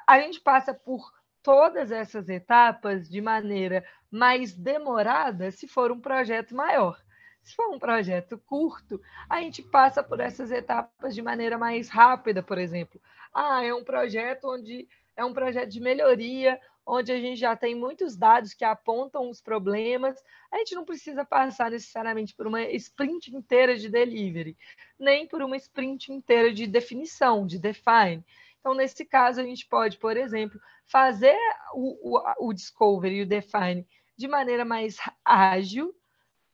A 0.07 0.19
gente 0.19 0.39
passa 0.39 0.73
por 0.73 1.13
todas 1.43 1.91
essas 1.91 2.27
etapas 2.27 3.07
de 3.07 3.21
maneira 3.21 3.85
mais 4.09 4.55
demorada 4.55 5.51
se 5.51 5.67
for 5.67 5.91
um 5.91 5.99
projeto 5.99 6.55
maior. 6.55 6.99
Se 7.43 7.55
for 7.55 7.69
um 7.71 7.77
projeto 7.77 8.39
curto, 8.39 8.99
a 9.29 9.39
gente 9.39 9.61
passa 9.61 10.01
por 10.01 10.19
essas 10.19 10.51
etapas 10.51 11.13
de 11.13 11.21
maneira 11.21 11.59
mais 11.59 11.89
rápida, 11.89 12.41
por 12.41 12.57
exemplo. 12.57 12.99
Ah, 13.31 13.63
é 13.63 13.71
um 13.71 13.83
projeto 13.83 14.45
onde 14.45 14.87
é 15.15 15.23
um 15.23 15.33
projeto 15.33 15.69
de 15.69 15.79
melhoria, 15.79 16.59
onde 16.85 17.11
a 17.11 17.19
gente 17.19 17.39
já 17.39 17.55
tem 17.55 17.73
muitos 17.73 18.15
dados 18.15 18.53
que 18.53 18.63
apontam 18.63 19.29
os 19.29 19.41
problemas. 19.41 20.21
A 20.51 20.57
gente 20.57 20.75
não 20.75 20.85
precisa 20.85 21.25
passar 21.25 21.71
necessariamente 21.71 22.35
por 22.35 22.45
uma 22.45 22.61
sprint 22.71 23.35
inteira 23.35 23.77
de 23.77 23.89
delivery, 23.89 24.55
nem 24.99 25.27
por 25.27 25.41
uma 25.41 25.57
sprint 25.57 26.11
inteira 26.11 26.53
de 26.53 26.67
definição, 26.67 27.45
de 27.47 27.57
define. 27.57 28.23
Então, 28.59 28.73
nesse 28.73 29.05
caso, 29.05 29.41
a 29.41 29.43
gente 29.43 29.65
pode, 29.67 29.97
por 29.97 30.15
exemplo, 30.15 30.59
fazer 30.85 31.37
o, 31.73 32.17
o, 32.17 32.47
o 32.47 32.53
discovery 32.53 33.17
e 33.17 33.21
o 33.23 33.27
define 33.27 33.85
de 34.17 34.27
maneira 34.27 34.63
mais 34.63 34.97
ágil 35.23 35.93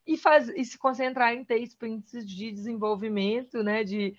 e, 0.06 0.18
faz, 0.18 0.50
e 0.50 0.64
se 0.66 0.78
concentrar 0.78 1.34
em 1.34 1.44
ter 1.44 1.60
sprints 1.64 2.26
de 2.26 2.52
desenvolvimento, 2.52 3.64
né, 3.64 3.84
de 3.84 4.16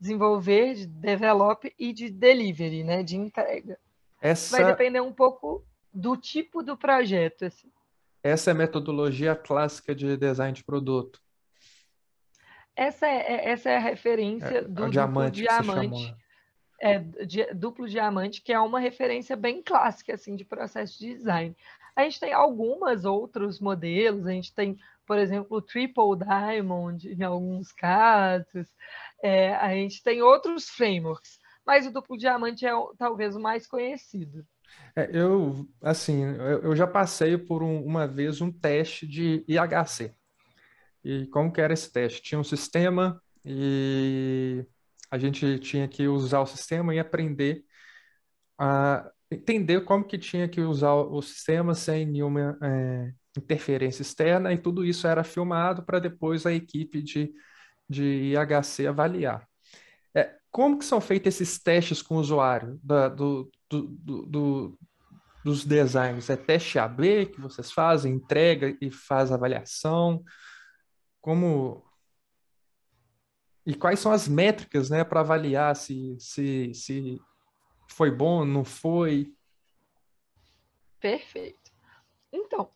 desenvolver, 0.00 0.74
de 0.74 0.86
develop 0.86 1.72
e 1.78 1.92
de 1.92 2.10
delivery, 2.10 2.84
né, 2.84 3.02
de 3.02 3.16
entrega. 3.16 3.78
Essa... 4.20 4.56
Vai 4.56 4.66
depender 4.72 5.00
um 5.00 5.12
pouco 5.12 5.64
do 5.92 6.16
tipo 6.16 6.62
do 6.62 6.76
projeto. 6.76 7.44
Assim. 7.44 7.70
Essa 8.22 8.50
é 8.50 8.52
a 8.52 8.56
metodologia 8.56 9.34
clássica 9.34 9.94
de 9.94 10.16
design 10.16 10.52
de 10.52 10.64
produto. 10.64 11.20
Essa 12.74 13.06
é, 13.06 13.16
é 13.16 13.50
essa 13.50 13.70
é 13.70 13.76
a 13.76 13.80
referência 13.80 14.58
é, 14.58 14.62
do 14.62 14.86
é 14.86 14.90
diamante. 14.90 15.40
diamante. 15.40 16.14
É, 16.78 16.98
de, 16.98 17.54
duplo 17.54 17.88
diamante, 17.88 18.42
que 18.42 18.52
é 18.52 18.60
uma 18.60 18.78
referência 18.78 19.34
bem 19.34 19.62
clássica 19.62 20.12
assim, 20.12 20.36
de 20.36 20.44
processo 20.44 20.98
de 20.98 21.14
design. 21.14 21.56
A 21.96 22.02
gente 22.02 22.20
tem 22.20 22.34
alguns 22.34 23.06
outros 23.06 23.58
modelos, 23.58 24.26
a 24.26 24.32
gente 24.32 24.52
tem, 24.52 24.78
por 25.06 25.16
exemplo, 25.16 25.56
o 25.56 25.62
Triple 25.62 26.18
Diamond 26.18 27.08
em 27.08 27.22
alguns 27.22 27.72
casos, 27.72 28.68
é, 29.22 29.54
a 29.54 29.70
gente 29.70 30.02
tem 30.02 30.20
outros 30.20 30.68
frameworks 30.68 31.40
mas 31.66 31.86
o 31.86 31.90
duplo 31.90 32.16
diamante 32.16 32.64
é 32.64 32.70
talvez 32.96 33.34
o 33.34 33.40
mais 33.40 33.66
conhecido. 33.66 34.46
É, 34.94 35.10
eu, 35.12 35.68
assim, 35.82 36.22
eu, 36.22 36.62
eu, 36.62 36.76
já 36.76 36.86
passei 36.86 37.36
por 37.36 37.62
um, 37.62 37.84
uma 37.84 38.06
vez 38.06 38.40
um 38.40 38.52
teste 38.52 39.06
de 39.06 39.44
IHC. 39.48 40.14
E 41.04 41.26
como 41.26 41.52
que 41.52 41.60
era 41.60 41.72
esse 41.72 41.92
teste? 41.92 42.22
Tinha 42.22 42.38
um 42.38 42.44
sistema 42.44 43.20
e 43.44 44.64
a 45.10 45.18
gente 45.18 45.58
tinha 45.58 45.88
que 45.88 46.06
usar 46.08 46.40
o 46.40 46.46
sistema 46.46 46.94
e 46.94 46.98
aprender 46.98 47.64
a 48.58 49.10
entender 49.30 49.84
como 49.84 50.04
que 50.04 50.18
tinha 50.18 50.48
que 50.48 50.60
usar 50.60 50.94
o 50.94 51.20
sistema 51.20 51.74
sem 51.74 52.06
nenhuma 52.06 52.58
é, 52.62 53.12
interferência 53.36 54.02
externa 54.02 54.52
e 54.52 54.58
tudo 54.58 54.84
isso 54.84 55.06
era 55.06 55.24
filmado 55.24 55.84
para 55.84 55.98
depois 55.98 56.46
a 56.46 56.52
equipe 56.52 57.02
de, 57.02 57.32
de 57.88 58.32
IHC 58.34 58.86
avaliar 58.86 59.46
como 60.56 60.78
que 60.78 60.86
são 60.86 61.02
feitos 61.02 61.34
esses 61.34 61.58
testes 61.58 62.00
com 62.00 62.16
o 62.16 62.18
usuário 62.18 62.80
da, 62.82 63.10
do, 63.10 63.52
do, 63.68 63.82
do, 63.82 64.78
dos 65.44 65.66
designs? 65.66 66.30
É 66.30 66.36
teste 66.36 66.78
AB 66.78 67.26
que 67.26 67.38
vocês 67.42 67.70
fazem, 67.70 68.14
entrega 68.14 68.74
e 68.80 68.90
faz 68.90 69.30
avaliação? 69.30 70.24
Como 71.20 71.84
e 73.66 73.74
quais 73.74 74.00
são 74.00 74.10
as 74.10 74.26
métricas, 74.26 74.88
né, 74.88 75.04
para 75.04 75.20
avaliar 75.20 75.76
se, 75.76 76.16
se, 76.18 76.72
se 76.72 77.20
foi 77.90 78.10
bom, 78.10 78.42
não 78.46 78.64
foi? 78.64 79.34
Perfeito. 80.98 81.70
Então, 82.32 82.70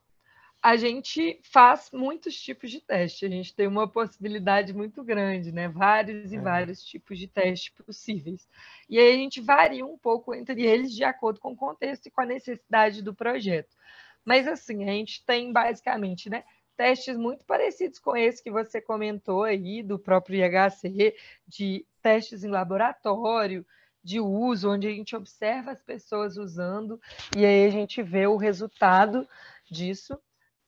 a 0.62 0.76
gente 0.76 1.40
faz 1.42 1.90
muitos 1.90 2.38
tipos 2.38 2.70
de 2.70 2.80
teste, 2.80 3.24
a 3.24 3.28
gente 3.28 3.54
tem 3.54 3.66
uma 3.66 3.88
possibilidade 3.88 4.74
muito 4.74 5.02
grande, 5.02 5.50
né? 5.50 5.68
Vários 5.68 6.32
e 6.32 6.36
é. 6.36 6.40
vários 6.40 6.84
tipos 6.84 7.18
de 7.18 7.26
teste 7.26 7.72
possíveis. 7.72 8.46
E 8.88 8.98
aí 8.98 9.14
a 9.14 9.16
gente 9.16 9.40
varia 9.40 9.86
um 9.86 9.96
pouco 9.96 10.34
entre 10.34 10.62
eles 10.62 10.94
de 10.94 11.02
acordo 11.02 11.40
com 11.40 11.52
o 11.52 11.56
contexto 11.56 12.06
e 12.06 12.10
com 12.10 12.20
a 12.20 12.26
necessidade 12.26 13.02
do 13.02 13.14
projeto. 13.14 13.74
Mas 14.22 14.46
assim, 14.46 14.84
a 14.84 14.92
gente 14.92 15.24
tem 15.24 15.50
basicamente, 15.50 16.28
né? 16.28 16.44
Testes 16.76 17.16
muito 17.16 17.44
parecidos 17.46 17.98
com 17.98 18.14
esse 18.14 18.42
que 18.42 18.50
você 18.50 18.82
comentou 18.82 19.44
aí, 19.44 19.82
do 19.82 19.98
próprio 19.98 20.44
IHC, 20.44 21.14
de 21.46 21.86
testes 22.02 22.44
em 22.44 22.48
laboratório, 22.48 23.64
de 24.04 24.20
uso, 24.20 24.70
onde 24.70 24.86
a 24.86 24.90
gente 24.90 25.16
observa 25.16 25.70
as 25.70 25.82
pessoas 25.82 26.36
usando 26.36 27.00
e 27.36 27.44
aí 27.44 27.66
a 27.66 27.70
gente 27.70 28.02
vê 28.02 28.26
o 28.26 28.36
resultado 28.36 29.28
disso 29.70 30.18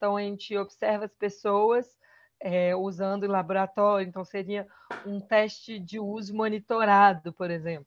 então, 0.02 0.16
a 0.16 0.20
gente 0.20 0.58
observa 0.58 1.04
as 1.04 1.14
pessoas 1.14 1.96
é, 2.40 2.74
usando 2.74 3.24
em 3.24 3.28
laboratório, 3.28 4.08
então 4.08 4.24
seria 4.24 4.66
um 5.06 5.20
teste 5.20 5.78
de 5.78 6.00
uso 6.00 6.34
monitorado, 6.34 7.32
por 7.32 7.52
exemplo. 7.52 7.86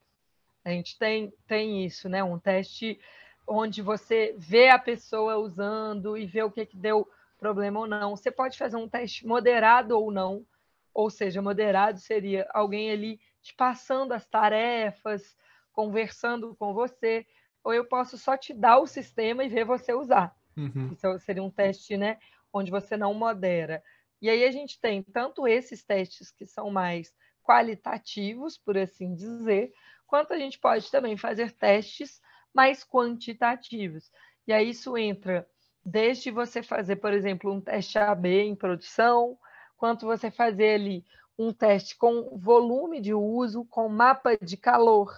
A 0.63 0.69
gente 0.69 0.97
tem, 0.97 1.33
tem 1.45 1.85
isso, 1.85 2.07
né? 2.07 2.23
Um 2.23 2.39
teste 2.39 2.97
onde 3.45 3.81
você 3.81 4.33
vê 4.37 4.69
a 4.69 4.79
pessoa 4.79 5.35
usando 5.35 6.17
e 6.17 6.25
vê 6.25 6.41
o 6.41 6.49
que, 6.49 6.65
que 6.65 6.77
deu 6.77 7.05
problema 7.37 7.81
ou 7.81 7.85
não. 7.85 8.15
Você 8.15 8.31
pode 8.31 8.57
fazer 8.57 8.77
um 8.77 8.87
teste 8.87 9.27
moderado 9.27 9.99
ou 9.99 10.09
não, 10.09 10.45
ou 10.93 11.09
seja, 11.09 11.41
moderado 11.41 11.99
seria 11.99 12.49
alguém 12.53 12.91
ali 12.91 13.19
te 13.41 13.53
passando 13.53 14.13
as 14.13 14.25
tarefas, 14.25 15.35
conversando 15.73 16.55
com 16.55 16.73
você, 16.73 17.27
ou 17.61 17.73
eu 17.73 17.83
posso 17.83 18.17
só 18.17 18.37
te 18.37 18.53
dar 18.53 18.79
o 18.79 18.87
sistema 18.87 19.43
e 19.43 19.49
ver 19.49 19.65
você 19.65 19.93
usar. 19.93 20.33
Uhum. 20.57 20.91
Isso 20.93 21.19
seria 21.19 21.43
um 21.43 21.51
teste, 21.51 21.97
né, 21.97 22.17
onde 22.53 22.71
você 22.71 22.95
não 22.95 23.13
modera. 23.13 23.83
E 24.21 24.29
aí 24.29 24.43
a 24.45 24.51
gente 24.51 24.79
tem 24.79 25.03
tanto 25.03 25.47
esses 25.47 25.83
testes 25.83 26.31
que 26.31 26.45
são 26.45 26.71
mais 26.71 27.13
qualitativos, 27.43 28.57
por 28.57 28.77
assim 28.77 29.13
dizer, 29.13 29.71
quanto 30.07 30.33
a 30.33 30.37
gente 30.37 30.57
pode 30.59 30.89
também 30.89 31.17
fazer 31.17 31.51
testes 31.51 32.21
mais 32.53 32.83
quantitativos. 32.83 34.09
E 34.47 34.53
aí 34.53 34.69
isso 34.69 34.97
entra 34.97 35.47
desde 35.85 36.31
você 36.31 36.63
fazer, 36.63 36.95
por 36.95 37.13
exemplo, 37.13 37.51
um 37.53 37.61
teste 37.61 37.99
AB 37.99 38.27
em 38.41 38.55
produção, 38.55 39.37
quanto 39.77 40.05
você 40.05 40.31
fazer 40.31 40.75
ali 40.75 41.05
um 41.37 41.51
teste 41.51 41.97
com 41.97 42.37
volume 42.37 43.01
de 43.01 43.13
uso, 43.13 43.65
com 43.65 43.89
mapa 43.89 44.37
de 44.37 44.57
calor 44.57 45.13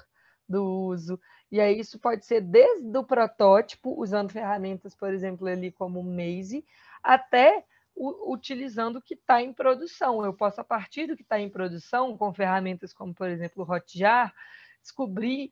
do 0.49 0.63
uso, 0.65 1.19
e 1.51 1.61
aí 1.61 1.79
isso 1.79 1.97
pode 1.97 2.25
ser 2.25 2.41
desde 2.41 2.97
o 2.97 3.03
protótipo, 3.03 3.99
usando 3.99 4.31
ferramentas, 4.31 4.93
por 4.93 5.13
exemplo, 5.13 5.47
ali 5.47 5.71
como 5.71 5.99
o 5.99 6.03
Maze, 6.03 6.65
até 7.01 7.63
o, 7.95 8.33
utilizando 8.33 8.97
o 8.97 9.01
que 9.01 9.13
está 9.13 9.41
em 9.41 9.53
produção. 9.53 10.23
Eu 10.23 10.33
posso, 10.33 10.59
a 10.59 10.63
partir 10.63 11.07
do 11.07 11.15
que 11.15 11.23
está 11.23 11.39
em 11.39 11.49
produção, 11.49 12.17
com 12.17 12.33
ferramentas 12.33 12.93
como, 12.93 13.13
por 13.13 13.29
exemplo, 13.29 13.63
o 13.63 13.71
Hotjar, 13.71 14.33
descobrir 14.81 15.51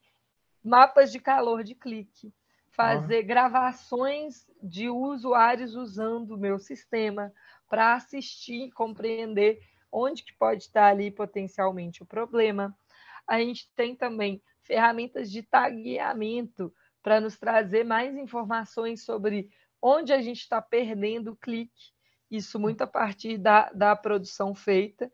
mapas 0.62 1.10
de 1.10 1.18
calor 1.18 1.64
de 1.64 1.74
clique, 1.74 2.32
fazer 2.70 3.20
uhum. 3.20 3.26
gravações 3.26 4.46
de 4.62 4.90
usuários 4.90 5.74
usando 5.74 6.32
o 6.32 6.38
meu 6.38 6.58
sistema 6.58 7.32
para 7.68 7.94
assistir, 7.94 8.70
compreender 8.72 9.60
onde 9.90 10.22
que 10.22 10.34
pode 10.34 10.64
estar 10.64 10.86
ali 10.86 11.10
potencialmente 11.10 12.02
o 12.02 12.06
problema. 12.06 12.76
A 13.26 13.38
gente 13.38 13.70
tem 13.74 13.96
também 13.96 14.42
ferramentas 14.66 15.30
de 15.30 15.42
tagueamento 15.42 16.72
para 17.02 17.20
nos 17.20 17.38
trazer 17.38 17.84
mais 17.84 18.16
informações 18.16 19.04
sobre 19.04 19.48
onde 19.80 20.12
a 20.12 20.20
gente 20.20 20.40
está 20.40 20.60
perdendo 20.60 21.32
o 21.32 21.36
clique. 21.36 21.94
Isso 22.30 22.58
muito 22.58 22.82
a 22.82 22.86
partir 22.86 23.38
da, 23.38 23.70
da 23.72 23.94
produção 23.94 24.54
feita, 24.54 25.10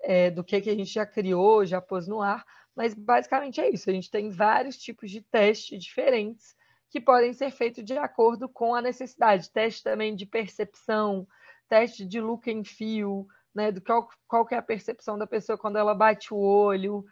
é, 0.00 0.30
do 0.30 0.42
que, 0.42 0.60
que 0.60 0.70
a 0.70 0.74
gente 0.74 0.92
já 0.92 1.06
criou, 1.06 1.64
já 1.64 1.80
pôs 1.80 2.08
no 2.08 2.20
ar. 2.20 2.44
Mas 2.74 2.94
basicamente 2.94 3.60
é 3.60 3.70
isso. 3.70 3.88
A 3.88 3.92
gente 3.92 4.10
tem 4.10 4.30
vários 4.30 4.76
tipos 4.76 5.10
de 5.10 5.20
teste 5.20 5.78
diferentes 5.78 6.56
que 6.90 7.00
podem 7.00 7.32
ser 7.32 7.50
feitos 7.50 7.84
de 7.84 7.96
acordo 7.96 8.48
com 8.48 8.74
a 8.74 8.82
necessidade. 8.82 9.50
Teste 9.50 9.82
também 9.82 10.16
de 10.16 10.26
percepção, 10.26 11.26
teste 11.68 12.04
de 12.04 12.20
look 12.20 12.50
and 12.50 12.64
feel, 12.64 13.26
né, 13.54 13.70
do 13.70 13.80
qual, 13.80 14.08
qual 14.26 14.46
que 14.46 14.54
é 14.54 14.58
a 14.58 14.62
percepção 14.62 15.18
da 15.18 15.26
pessoa 15.26 15.58
quando 15.58 15.76
ela 15.76 15.94
bate 15.94 16.32
o 16.32 16.38
olho. 16.38 17.04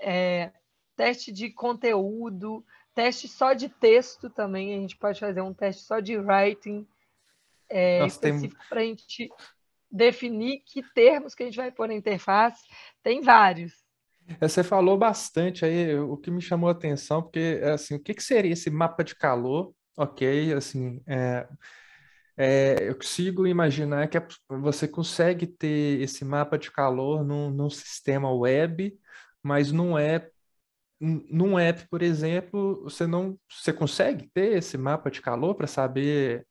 É, 0.00 0.52
teste 0.96 1.32
de 1.32 1.50
conteúdo, 1.50 2.64
teste 2.94 3.28
só 3.28 3.52
de 3.52 3.68
texto 3.68 4.30
também. 4.30 4.74
A 4.74 4.80
gente 4.80 4.96
pode 4.96 5.20
fazer 5.20 5.40
um 5.40 5.54
teste 5.54 5.82
só 5.82 6.00
de 6.00 6.16
writing 6.16 6.86
é, 7.68 8.00
Nossa, 8.00 8.14
específico 8.14 8.60
tem... 8.60 8.68
para 8.68 8.80
a 8.80 8.84
gente 8.84 9.30
definir 9.90 10.62
que 10.66 10.82
termos 10.94 11.34
que 11.34 11.42
a 11.42 11.46
gente 11.46 11.56
vai 11.56 11.70
pôr 11.70 11.88
na 11.88 11.94
interface. 11.94 12.64
Tem 13.02 13.20
vários. 13.20 13.72
É, 14.40 14.48
você 14.48 14.62
falou 14.62 14.96
bastante 14.96 15.64
aí, 15.64 15.96
o 15.98 16.16
que 16.16 16.30
me 16.30 16.40
chamou 16.40 16.68
a 16.68 16.72
atenção, 16.72 17.22
porque 17.22 17.60
assim, 17.62 17.94
o 17.94 18.00
que, 18.00 18.14
que 18.14 18.22
seria 18.22 18.52
esse 18.52 18.70
mapa 18.70 19.04
de 19.04 19.14
calor? 19.14 19.74
Ok, 19.96 20.52
assim, 20.52 21.00
é, 21.06 21.46
é, 22.36 22.88
eu 22.88 22.96
consigo 22.96 23.46
imaginar 23.46 24.08
que 24.08 24.18
é, 24.18 24.26
você 24.48 24.88
consegue 24.88 25.46
ter 25.46 26.00
esse 26.00 26.24
mapa 26.24 26.58
de 26.58 26.70
calor 26.70 27.24
num, 27.24 27.50
num 27.50 27.70
sistema 27.70 28.32
web, 28.32 28.98
mas 29.42 29.70
não 29.70 29.96
é 29.98 30.30
num 31.30 31.58
app, 31.58 31.86
por 31.88 32.02
exemplo, 32.02 32.82
você 32.84 33.06
não 33.06 33.38
você 33.50 33.72
consegue 33.72 34.28
ter 34.32 34.58
esse 34.58 34.78
mapa 34.78 35.10
de 35.10 35.20
calor 35.20 35.54
para 35.54 35.66
saber 35.66 36.46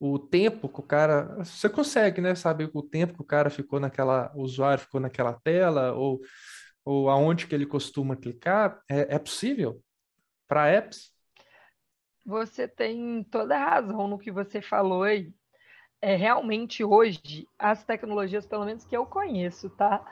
o 0.00 0.18
tempo 0.18 0.68
que 0.68 0.80
o 0.80 0.82
cara. 0.82 1.36
Você 1.44 1.68
consegue, 1.68 2.20
né? 2.20 2.34
Saber 2.34 2.70
o 2.72 2.82
tempo 2.82 3.14
que 3.14 3.22
o 3.22 3.26
cara 3.26 3.50
ficou 3.50 3.80
naquela. 3.80 4.32
O 4.34 4.42
usuário 4.42 4.82
ficou 4.84 5.00
naquela 5.00 5.32
tela, 5.32 5.92
ou, 5.92 6.20
ou 6.84 7.10
aonde 7.10 7.46
que 7.46 7.54
ele 7.54 7.66
costuma 7.66 8.16
clicar. 8.16 8.80
É, 8.88 9.16
é 9.16 9.18
possível 9.18 9.82
para 10.46 10.68
apps? 10.68 11.12
Você 12.24 12.68
tem 12.68 13.24
toda 13.24 13.56
a 13.56 13.70
razão 13.70 14.06
no 14.06 14.18
que 14.18 14.30
você 14.30 14.60
falou 14.60 15.02
aí. 15.02 15.32
É, 16.00 16.14
realmente 16.14 16.84
hoje, 16.84 17.48
as 17.58 17.84
tecnologias, 17.84 18.46
pelo 18.46 18.64
menos 18.64 18.84
que 18.84 18.96
eu 18.96 19.04
conheço, 19.04 19.68
tá? 19.70 20.04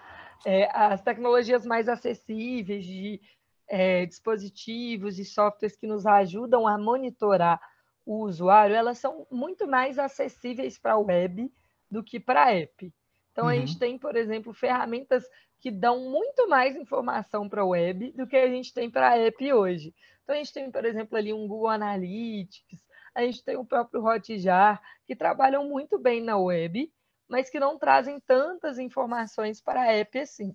É, 0.45 0.69
as 0.77 1.01
tecnologias 1.03 1.65
mais 1.65 1.89
acessíveis 1.89 2.85
de 2.85 3.21
é, 3.69 4.07
dispositivos 4.07 5.19
e 5.19 5.25
softwares 5.25 5.77
que 5.77 5.87
nos 5.87 6.07
ajudam 6.07 6.67
a 6.67 6.79
monitorar 6.79 7.61
o 8.05 8.25
usuário, 8.25 8.77
elas 8.77 8.99
são 8.99 9.27
muito 9.31 9.67
mais 9.67 9.99
acessíveis 9.99 10.79
para 10.79 10.93
a 10.93 10.99
web 10.99 11.53
do 11.91 12.03
que 12.05 12.21
para 12.21 12.45
a 12.45 12.55
app. 12.55 12.93
Então, 13.33 13.45
uhum. 13.45 13.51
a 13.51 13.55
gente 13.55 13.79
tem, 13.79 13.99
por 13.99 14.17
exemplo, 14.17 14.55
ferramentas 14.55 15.29
que 15.59 15.71
dão 15.71 16.11
muito 16.11 16.49
mais 16.49 16.77
informação 16.77 17.49
para 17.49 17.63
a 17.63 17.67
web 17.67 18.13
do 18.13 18.27
que 18.27 18.37
a 18.37 18.49
gente 18.49 18.73
tem 18.73 18.91
para 18.91 19.11
a 19.11 19.19
app 19.19 19.53
hoje. 19.53 19.95
Então, 20.23 20.35
a 20.35 20.39
gente 20.39 20.53
tem, 20.53 20.71
por 20.71 20.85
exemplo, 20.85 21.19
ali 21.19 21.33
um 21.33 21.47
Google 21.47 21.69
Analytics, 21.69 22.87
a 23.15 23.23
gente 23.23 23.43
tem 23.45 23.57
o 23.57 23.65
próprio 23.65 24.05
Hotjar, 24.05 24.81
que 25.05 25.17
trabalham 25.17 25.69
muito 25.69 25.99
bem 25.99 26.23
na 26.23 26.39
web, 26.39 26.93
mas 27.29 27.51
que 27.51 27.59
não 27.59 27.79
trazem 27.79 28.21
tantas 28.21 28.79
informações 28.79 29.61
para 29.61 29.83
a 29.83 29.93
app 29.93 30.19
assim. 30.19 30.55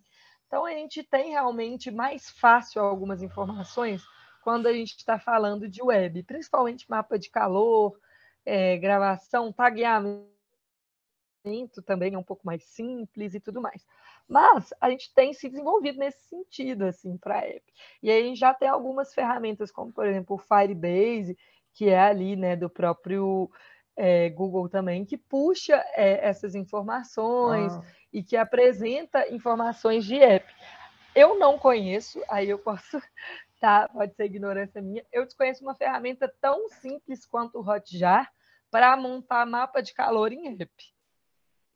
Então, 0.51 0.65
a 0.65 0.71
gente 0.71 1.01
tem 1.01 1.29
realmente 1.29 1.89
mais 1.89 2.29
fácil 2.29 2.81
algumas 2.81 3.21
informações 3.21 4.03
quando 4.43 4.67
a 4.67 4.73
gente 4.73 4.97
está 4.97 5.17
falando 5.17 5.65
de 5.69 5.81
web, 5.81 6.23
principalmente 6.23 6.89
mapa 6.89 7.17
de 7.17 7.29
calor, 7.29 7.97
é, 8.45 8.75
gravação, 8.77 9.53
tagueamento 9.53 10.29
também 11.85 12.15
é 12.15 12.17
um 12.17 12.23
pouco 12.23 12.45
mais 12.45 12.65
simples 12.65 13.33
e 13.33 13.39
tudo 13.39 13.61
mais. 13.61 13.85
Mas 14.27 14.73
a 14.81 14.89
gente 14.89 15.13
tem 15.13 15.31
se 15.31 15.47
desenvolvido 15.47 15.97
nesse 15.97 16.27
sentido, 16.27 16.83
assim, 16.83 17.17
para 17.17 17.35
a 17.35 17.47
app. 17.47 17.63
E 18.03 18.11
aí 18.11 18.21
a 18.21 18.25
gente 18.25 18.39
já 18.39 18.53
tem 18.53 18.67
algumas 18.67 19.13
ferramentas, 19.13 19.71
como, 19.71 19.93
por 19.93 20.05
exemplo, 20.05 20.35
o 20.35 20.37
Firebase, 20.37 21.37
que 21.73 21.87
é 21.87 21.97
ali, 21.97 22.35
né, 22.35 22.57
do 22.57 22.69
próprio 22.69 23.49
é, 23.95 24.30
Google 24.30 24.69
também, 24.69 25.06
que 25.06 25.17
puxa 25.17 25.75
é, 25.93 26.27
essas 26.27 26.56
informações 26.56 27.73
ah. 27.73 27.84
e 28.12 28.23
que 28.23 28.36
apresenta 28.38 29.27
informações 29.34 30.06
de 30.06 30.15
app. 30.15 30.45
Eu 31.13 31.38
não 31.38 31.58
conheço, 31.60 32.21
aí 32.30 32.49
eu 32.49 32.60
posso, 32.60 33.01
tá? 33.60 33.89
Pode 33.89 34.15
ser 34.15 34.25
ignorância 34.25 34.82
minha. 34.82 35.06
Eu 35.12 35.25
desconheço 35.25 35.63
uma 35.63 35.75
ferramenta 35.75 36.34
tão 36.39 36.69
simples 36.69 37.25
quanto 37.25 37.60
o 37.60 37.69
Hotjar 37.69 38.32
para 38.69 38.95
montar 38.95 39.45
mapa 39.45 39.82
de 39.82 39.93
calor 39.93 40.32
em 40.32 40.47
app. 40.47 40.71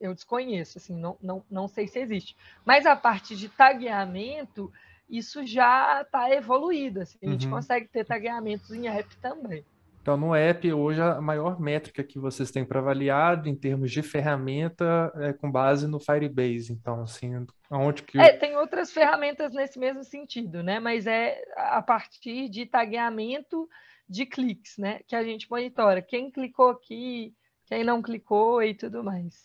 Eu 0.00 0.14
desconheço, 0.14 0.78
assim, 0.78 0.94
não, 0.94 1.16
não, 1.22 1.44
não 1.50 1.68
sei 1.68 1.86
se 1.86 1.98
existe. 1.98 2.36
Mas 2.64 2.84
a 2.84 2.94
parte 2.94 3.34
de 3.34 3.48
tagueamento, 3.48 4.70
isso 5.08 5.46
já 5.46 6.02
está 6.02 6.30
evoluído. 6.30 7.00
Assim, 7.00 7.18
a 7.22 7.26
gente 7.30 7.46
uhum. 7.46 7.52
consegue 7.52 7.88
ter 7.88 8.04
tagueamentos 8.04 8.70
em 8.72 8.88
app 8.88 9.16
também. 9.18 9.64
Então, 10.06 10.16
no 10.16 10.36
app, 10.36 10.72
hoje, 10.72 11.02
a 11.02 11.20
maior 11.20 11.58
métrica 11.58 12.04
que 12.04 12.16
vocês 12.16 12.52
têm 12.52 12.64
para 12.64 12.78
avaliar 12.78 13.44
em 13.44 13.56
termos 13.56 13.90
de 13.90 14.04
ferramenta 14.04 15.12
é 15.16 15.32
com 15.32 15.50
base 15.50 15.88
no 15.88 15.98
Firebase. 15.98 16.72
Então, 16.72 17.02
assim, 17.02 17.44
onde 17.68 18.04
que... 18.04 18.16
É, 18.16 18.32
tem 18.32 18.56
outras 18.56 18.92
ferramentas 18.92 19.52
nesse 19.52 19.80
mesmo 19.80 20.04
sentido, 20.04 20.62
né? 20.62 20.78
Mas 20.78 21.08
é 21.08 21.42
a 21.56 21.82
partir 21.82 22.48
de 22.48 22.64
tagueamento 22.66 23.68
de 24.08 24.24
cliques, 24.26 24.78
né? 24.78 25.00
Que 25.08 25.16
a 25.16 25.24
gente 25.24 25.50
monitora. 25.50 26.00
Quem 26.00 26.30
clicou 26.30 26.70
aqui, 26.70 27.34
quem 27.66 27.82
não 27.82 28.00
clicou 28.00 28.62
e 28.62 28.74
tudo 28.74 29.02
mais. 29.02 29.44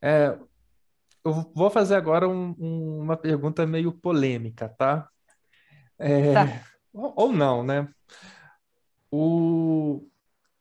É, 0.00 0.38
eu 1.22 1.52
vou 1.54 1.68
fazer 1.68 1.96
agora 1.96 2.26
um, 2.26 2.56
um, 2.58 3.00
uma 3.02 3.16
pergunta 3.18 3.66
meio 3.66 3.92
polêmica, 3.92 4.70
tá? 4.70 5.06
É, 5.98 6.32
tá. 6.32 6.46
Ou, 6.94 7.12
ou 7.14 7.30
não, 7.30 7.62
né? 7.62 7.86
O, 9.10 10.06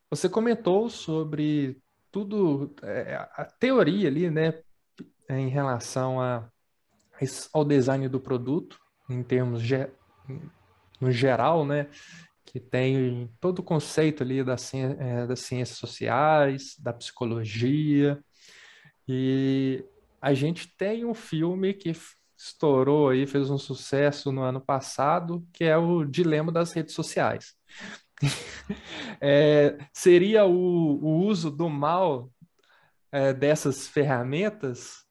você 0.10 0.30
comentou 0.30 0.90
sobre 0.90 1.82
tudo, 2.12 2.74
é, 2.82 3.16
a 3.16 3.46
teoria 3.46 4.08
ali, 4.08 4.30
né, 4.30 4.62
em 5.30 5.50
relação 5.50 6.22
a, 6.22 6.50
ao 7.54 7.66
design 7.66 8.08
do 8.08 8.20
produto, 8.20 8.80
em 9.10 9.22
termos 9.22 9.62
ge, 9.62 9.90
no 11.00 11.12
geral, 11.12 11.66
né, 11.66 11.90
que 12.46 12.60
tem 12.60 13.30
todo 13.40 13.60
o 13.60 13.64
conceito 13.64 14.24
ali 14.24 14.40
é, 14.40 15.28
das 15.28 15.42
ciências 15.42 15.78
sociais, 15.78 16.76
da 16.80 16.94
psicologia, 16.94 18.24
e 19.08 19.84
a 20.22 20.34
gente 20.34 20.68
tem 20.76 21.06
um 21.06 21.14
filme 21.14 21.74
que 21.74 21.94
estourou 22.38 23.10
aí, 23.10 23.26
fez 23.26 23.50
um 23.50 23.58
sucesso 23.58 24.32
no 24.32 24.42
ano 24.42 24.62
passado, 24.62 25.46
que 25.52 25.64
é 25.64 25.78
o 25.78 26.06
Dilema 26.06 26.52
das 26.52 26.72
Redes 26.72 26.94
Sociais. 26.94 27.56
é, 29.22 29.78
seria 29.94 30.46
o, 30.46 30.52
o, 30.52 31.26
uso 31.26 31.52
do 31.52 31.70
mal 31.70 32.32
é, 33.12 33.34
dessas 33.34 33.88
ferramentas? 33.88 35.06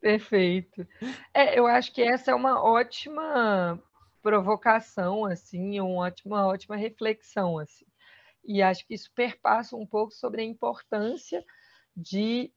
Perfeito. 0.00 0.86
É, 1.32 1.58
eu 1.58 1.66
acho 1.66 1.92
que 1.92 2.02
essa 2.02 2.30
é 2.30 2.34
uma 2.34 2.62
ótima 2.62 3.82
provocação, 4.22 5.24
assim, 5.24 5.80
uma 5.80 6.06
ótima, 6.06 6.46
ótima 6.46 6.76
reflexão, 6.76 7.58
assim. 7.58 7.86
E 8.44 8.62
acho 8.62 8.86
que 8.86 8.94
isso 8.94 9.10
perpassa 9.14 9.74
um 9.76 9.86
pouco 9.86 10.12
sobre 10.12 10.42
a 10.42 10.44
importância 10.44 11.42
de 11.96 12.52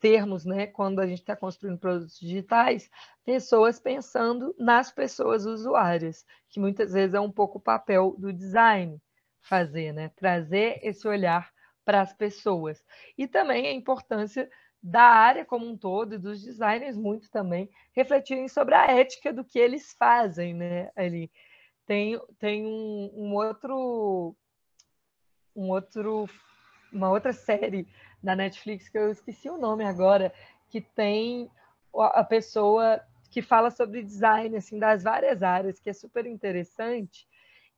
termos, 0.00 0.44
né, 0.44 0.66
quando 0.66 1.00
a 1.00 1.06
gente 1.06 1.20
está 1.20 1.36
construindo 1.36 1.78
produtos 1.78 2.18
digitais, 2.18 2.90
pessoas 3.24 3.78
pensando 3.78 4.54
nas 4.58 4.92
pessoas 4.92 5.44
usuárias, 5.44 6.24
que 6.48 6.60
muitas 6.60 6.92
vezes 6.92 7.14
é 7.14 7.20
um 7.20 7.30
pouco 7.30 7.58
o 7.58 7.62
papel 7.62 8.14
do 8.18 8.32
design 8.32 9.00
fazer, 9.40 9.92
né, 9.92 10.10
trazer 10.16 10.80
esse 10.82 11.06
olhar 11.06 11.52
para 11.84 12.00
as 12.00 12.12
pessoas. 12.12 12.84
E 13.16 13.26
também 13.26 13.66
a 13.66 13.72
importância 13.72 14.48
da 14.82 15.02
área 15.02 15.44
como 15.44 15.66
um 15.66 15.76
todo 15.76 16.14
e 16.14 16.18
dos 16.18 16.42
designers 16.42 16.96
muito 16.96 17.30
também 17.30 17.68
refletirem 17.92 18.46
sobre 18.46 18.74
a 18.74 18.86
ética 18.86 19.32
do 19.32 19.44
que 19.44 19.58
eles 19.58 19.92
fazem, 19.94 20.54
né, 20.54 20.90
ali. 20.94 21.30
Tem, 21.86 22.20
tem 22.38 22.66
um, 22.66 23.10
um 23.14 23.34
outro 23.34 24.36
um 25.56 25.70
outro 25.70 26.28
uma 26.92 27.10
outra 27.10 27.32
série 27.32 27.88
da 28.22 28.34
Netflix, 28.34 28.88
que 28.88 28.98
eu 28.98 29.10
esqueci 29.10 29.48
o 29.48 29.58
nome 29.58 29.84
agora, 29.84 30.32
que 30.68 30.80
tem 30.80 31.50
a 31.94 32.24
pessoa 32.24 33.00
que 33.30 33.42
fala 33.42 33.70
sobre 33.70 34.02
design, 34.02 34.56
assim, 34.56 34.78
das 34.78 35.02
várias 35.02 35.42
áreas, 35.42 35.78
que 35.78 35.90
é 35.90 35.92
super 35.92 36.26
interessante. 36.26 37.26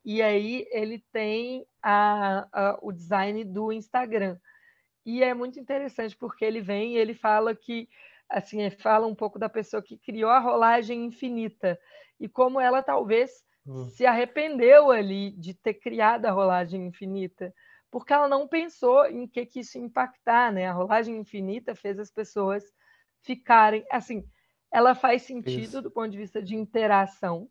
E 0.05 0.23
aí 0.23 0.67
ele 0.71 1.05
tem 1.13 1.67
a, 1.83 2.47
a, 2.53 2.79
o 2.81 2.93
design 2.93 3.45
do 3.45 3.73
Instagram. 3.73 4.39
E 5.05 5.23
é 5.23 5.35
muito 5.35 5.59
interessante 5.59 6.17
porque 6.17 6.45
ele 6.45 6.61
vem 6.61 6.95
e 6.95 6.99
ele 6.99 7.15
fala 7.15 7.55
que 7.55 7.89
assim, 8.31 8.71
fala 8.71 9.07
um 9.07 9.15
pouco 9.15 9.39
da 9.39 9.49
pessoa 9.49 9.83
que 9.83 9.99
criou 9.99 10.31
a 10.31 10.39
rolagem 10.39 11.05
infinita 11.05 11.79
e 12.19 12.29
como 12.29 12.61
ela 12.61 12.83
talvez 12.83 13.45
uhum. 13.67 13.85
se 13.87 14.07
arrependeu 14.07 14.91
ali 14.91 15.33
de 15.33 15.53
ter 15.53 15.75
criado 15.75 16.27
a 16.27 16.31
rolagem 16.31 16.87
infinita, 16.87 17.53
porque 17.91 18.13
ela 18.13 18.29
não 18.29 18.47
pensou 18.47 19.07
em 19.07 19.27
que, 19.27 19.45
que 19.45 19.61
isso 19.61 19.79
impactar, 19.79 20.53
né? 20.53 20.67
A 20.67 20.73
rolagem 20.73 21.17
infinita 21.17 21.75
fez 21.75 21.99
as 21.99 22.11
pessoas 22.11 22.65
ficarem 23.23 23.85
assim. 23.91 24.25
Ela 24.73 24.95
faz 24.95 25.23
sentido 25.23 25.61
isso. 25.61 25.83
do 25.83 25.91
ponto 25.91 26.11
de 26.11 26.19
vista 26.19 26.41
de 26.41 26.55
interação, 26.55 27.49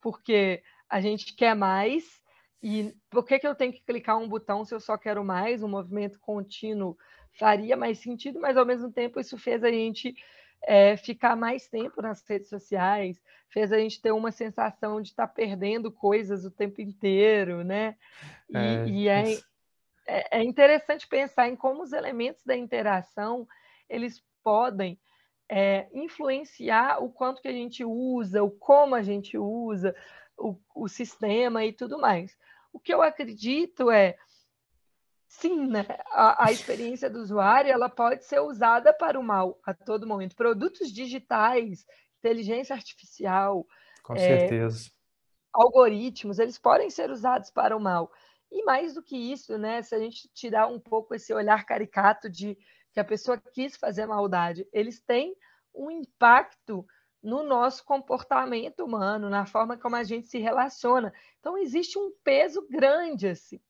porque 0.00 0.62
a 0.88 1.00
gente 1.00 1.34
quer 1.34 1.54
mais. 1.54 2.20
E 2.62 2.94
por 3.08 3.24
que, 3.24 3.38
que 3.38 3.46
eu 3.46 3.54
tenho 3.54 3.72
que 3.72 3.82
clicar 3.82 4.18
um 4.18 4.28
botão 4.28 4.64
se 4.64 4.74
eu 4.74 4.80
só 4.80 4.96
quero 4.96 5.24
mais? 5.24 5.62
Um 5.62 5.68
movimento 5.68 6.20
contínuo 6.20 6.96
faria 7.32 7.76
mais 7.76 7.98
sentido, 7.98 8.40
mas 8.40 8.56
ao 8.56 8.66
mesmo 8.66 8.92
tempo 8.92 9.18
isso 9.18 9.38
fez 9.38 9.64
a 9.64 9.70
gente 9.70 10.14
é, 10.62 10.96
ficar 10.96 11.36
mais 11.36 11.68
tempo 11.68 12.02
nas 12.02 12.22
redes 12.26 12.48
sociais, 12.48 13.20
fez 13.48 13.72
a 13.72 13.78
gente 13.78 14.00
ter 14.00 14.12
uma 14.12 14.30
sensação 14.30 15.00
de 15.00 15.08
estar 15.08 15.26
tá 15.26 15.32
perdendo 15.32 15.90
coisas 15.90 16.44
o 16.44 16.50
tempo 16.50 16.80
inteiro, 16.80 17.64
né? 17.64 17.96
E 18.50 18.56
é, 18.56 18.88
e 18.88 19.08
é, 19.08 19.40
é, 20.10 20.38
é 20.38 20.42
interessante 20.42 21.06
pensar 21.06 21.48
em 21.48 21.56
como 21.56 21.82
os 21.82 21.92
elementos 21.92 22.44
da 22.44 22.56
interação 22.56 23.46
eles 23.88 24.22
podem 24.42 24.98
é, 25.48 25.88
influenciar 25.92 27.02
o 27.02 27.10
quanto 27.10 27.42
que 27.42 27.48
a 27.48 27.52
gente 27.52 27.84
usa, 27.84 28.42
o 28.42 28.50
como 28.50 28.94
a 28.94 29.02
gente 29.02 29.36
usa, 29.36 29.94
o, 30.36 30.56
o 30.74 30.88
sistema 30.88 31.64
e 31.64 31.72
tudo 31.72 31.98
mais. 31.98 32.36
O 32.72 32.78
que 32.78 32.94
eu 32.94 33.02
acredito 33.02 33.90
é, 33.90 34.16
sim, 35.26 35.66
né, 35.66 35.86
a, 36.12 36.46
a, 36.46 36.52
experiência 36.52 37.10
do 37.10 37.20
usuário 37.20 37.70
ela 37.70 37.88
pode 37.88 38.24
ser 38.24 38.40
usada 38.40 38.92
para 38.92 39.18
o 39.18 39.24
mal 39.24 39.58
a 39.64 39.74
todo 39.74 40.06
momento. 40.06 40.36
Produtos 40.36 40.92
digitais, 40.92 41.84
inteligência 42.18 42.74
artificial, 42.74 43.66
com 44.04 44.14
é, 44.14 44.18
certeza, 44.18 44.90
algoritmos, 45.52 46.38
eles 46.38 46.58
podem 46.58 46.90
ser 46.90 47.10
usados 47.10 47.50
para 47.50 47.76
o 47.76 47.80
mal. 47.80 48.10
E 48.50 48.64
mais 48.64 48.94
do 48.94 49.02
que 49.02 49.16
isso, 49.16 49.56
né, 49.56 49.80
se 49.82 49.94
a 49.94 49.98
gente 49.98 50.28
tirar 50.34 50.66
um 50.66 50.80
pouco 50.80 51.14
esse 51.14 51.32
olhar 51.32 51.64
caricato 51.64 52.28
de 52.28 52.58
que 52.92 53.00
a 53.00 53.04
pessoa 53.04 53.38
quis 53.52 53.76
fazer 53.76 54.06
maldade, 54.06 54.66
eles 54.72 55.00
têm 55.00 55.36
um 55.74 55.90
impacto 55.90 56.84
no 57.22 57.42
nosso 57.42 57.84
comportamento 57.84 58.84
humano, 58.84 59.28
na 59.28 59.46
forma 59.46 59.76
como 59.76 59.96
a 59.96 60.02
gente 60.02 60.26
se 60.26 60.38
relaciona. 60.38 61.12
Então 61.38 61.56
existe 61.58 61.98
um 61.98 62.12
peso 62.24 62.66
grande 62.68 63.28
assim, 63.28 63.60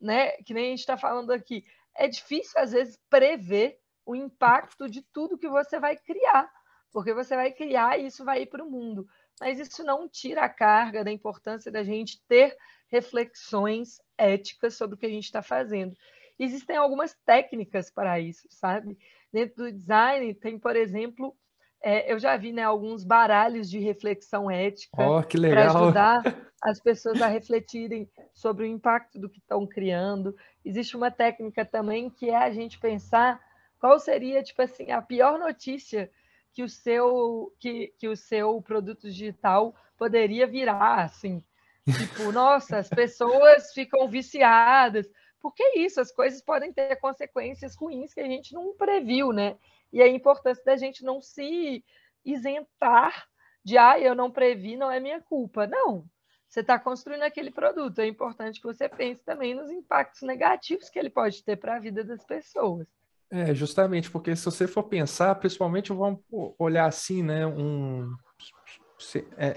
né? 0.00 0.30
Que 0.42 0.54
nem 0.54 0.66
a 0.66 0.70
gente 0.70 0.80
está 0.80 0.96
falando 0.96 1.30
aqui. 1.32 1.64
É 1.94 2.08
difícil 2.08 2.58
às 2.60 2.72
vezes 2.72 2.98
prever 3.10 3.78
o 4.06 4.14
impacto 4.14 4.88
de 4.88 5.02
tudo 5.02 5.38
que 5.38 5.48
você 5.48 5.78
vai 5.78 5.96
criar, 5.96 6.50
porque 6.92 7.12
você 7.12 7.34
vai 7.34 7.52
criar 7.52 7.98
e 7.98 8.06
isso 8.06 8.24
vai 8.24 8.42
ir 8.42 8.46
para 8.46 8.64
o 8.64 8.70
mundo. 8.70 9.06
Mas 9.40 9.58
isso 9.58 9.82
não 9.82 10.08
tira 10.08 10.42
a 10.42 10.48
carga 10.48 11.02
da 11.02 11.10
importância 11.10 11.70
da 11.70 11.82
gente 11.82 12.22
ter 12.28 12.56
reflexões 12.88 14.00
éticas 14.18 14.74
sobre 14.76 14.96
o 14.96 14.98
que 14.98 15.06
a 15.06 15.10
gente 15.10 15.24
está 15.24 15.42
fazendo. 15.42 15.96
Existem 16.38 16.76
algumas 16.76 17.14
técnicas 17.24 17.90
para 17.90 18.18
isso, 18.18 18.46
sabe? 18.50 18.98
Dentro 19.32 19.64
do 19.64 19.72
design, 19.72 20.34
tem, 20.34 20.58
por 20.58 20.76
exemplo, 20.76 21.36
é, 21.82 22.10
eu 22.10 22.18
já 22.18 22.36
vi 22.36 22.52
né, 22.52 22.62
alguns 22.62 23.04
baralhos 23.04 23.68
de 23.68 23.78
reflexão 23.78 24.50
ética 24.50 25.06
oh, 25.06 25.22
para 25.22 25.66
ajudar 25.66 26.22
as 26.62 26.80
pessoas 26.80 27.20
a 27.20 27.26
refletirem 27.26 28.08
sobre 28.32 28.64
o 28.64 28.66
impacto 28.66 29.18
do 29.18 29.28
que 29.28 29.38
estão 29.38 29.66
criando. 29.66 30.34
Existe 30.64 30.96
uma 30.96 31.10
técnica 31.10 31.64
também 31.64 32.08
que 32.08 32.30
é 32.30 32.36
a 32.36 32.50
gente 32.50 32.78
pensar 32.78 33.38
qual 33.78 34.00
seria, 34.00 34.42
tipo 34.42 34.62
assim, 34.62 34.90
a 34.92 35.02
pior 35.02 35.38
notícia 35.38 36.10
que 36.54 36.62
o 36.62 36.68
seu 36.68 37.52
que, 37.60 37.92
que 37.98 38.08
o 38.08 38.16
seu 38.16 38.62
produto 38.62 39.02
digital 39.02 39.74
poderia 39.98 40.46
virar, 40.46 41.02
assim. 41.02 41.44
Tipo, 41.86 42.32
nossa, 42.32 42.78
as 42.78 42.88
pessoas 42.88 43.72
ficam 43.72 44.08
viciadas. 44.08 45.06
Porque 45.40 45.62
é 45.62 45.78
isso, 45.80 46.00
as 46.00 46.10
coisas 46.10 46.40
podem 46.40 46.72
ter 46.72 46.96
consequências 46.96 47.76
ruins 47.76 48.14
que 48.14 48.20
a 48.20 48.26
gente 48.26 48.54
não 48.54 48.74
previu, 48.74 49.30
né? 49.30 49.58
E 49.92 50.00
a 50.00 50.08
importância 50.08 50.64
da 50.64 50.76
gente 50.76 51.04
não 51.04 51.20
se 51.20 51.84
isentar 52.24 53.28
de, 53.62 53.76
ah, 53.76 54.00
eu 54.00 54.14
não 54.14 54.30
previ, 54.30 54.76
não 54.76 54.90
é 54.90 54.98
minha 54.98 55.20
culpa. 55.20 55.66
Não, 55.66 56.06
você 56.48 56.60
está 56.60 56.78
construindo 56.78 57.22
aquele 57.22 57.50
produto. 57.50 57.98
É 57.98 58.06
importante 58.06 58.60
que 58.60 58.66
você 58.66 58.88
pense 58.88 59.22
também 59.22 59.54
nos 59.54 59.70
impactos 59.70 60.22
negativos 60.22 60.88
que 60.88 60.98
ele 60.98 61.10
pode 61.10 61.44
ter 61.44 61.56
para 61.56 61.76
a 61.76 61.80
vida 61.80 62.02
das 62.02 62.24
pessoas. 62.24 62.86
É, 63.30 63.54
justamente, 63.54 64.10
porque 64.10 64.36
se 64.36 64.44
você 64.44 64.66
for 64.66 64.84
pensar, 64.84 65.34
principalmente 65.34 65.92
vamos 65.92 66.20
olhar 66.58 66.86
assim, 66.86 67.22
né, 67.22 67.44
um, 67.46 68.14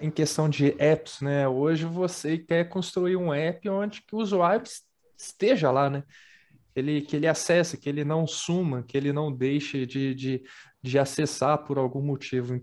em 0.02 0.12
questão 0.12 0.50
de 0.50 0.76
apps, 0.80 1.22
né? 1.22 1.48
Hoje 1.48 1.86
você 1.86 2.38
quer 2.38 2.70
construir 2.70 3.16
um 3.16 3.34
app 3.34 3.70
onde 3.70 4.02
que 4.02 4.16
o 4.16 4.20
usuário 4.20 4.66
esteja 5.18 5.72
lá, 5.72 5.90
né? 5.90 6.04
Ele, 6.76 7.02
que 7.02 7.16
ele 7.16 7.28
acesse, 7.28 7.78
que 7.78 7.90
ele 7.90 8.04
não 8.04 8.28
suma, 8.28 8.84
que 8.84 8.96
ele 8.96 9.12
não 9.12 9.32
deixe 9.32 9.86
de, 9.86 10.14
de, 10.14 10.44
de 10.82 11.00
acessar 11.00 11.64
por 11.66 11.78
algum 11.78 12.02
motivo. 12.02 12.62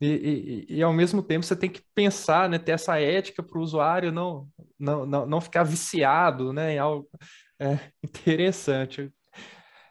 E, 0.00 0.66
e, 0.68 0.76
e, 0.78 0.82
ao 0.82 0.94
mesmo 0.94 1.22
tempo 1.22 1.44
você 1.44 1.54
tem 1.54 1.68
que 1.68 1.82
pensar, 1.94 2.48
né, 2.48 2.58
ter 2.58 2.72
essa 2.72 2.98
ética 2.98 3.42
para 3.42 3.58
o 3.58 3.62
usuário 3.62 4.10
não, 4.10 4.48
não, 4.78 5.04
não, 5.04 5.26
não 5.26 5.40
ficar 5.42 5.62
viciado, 5.62 6.54
né, 6.54 6.74
em 6.74 6.78
algo 6.78 7.06
é, 7.58 7.78
interessante. 8.02 9.12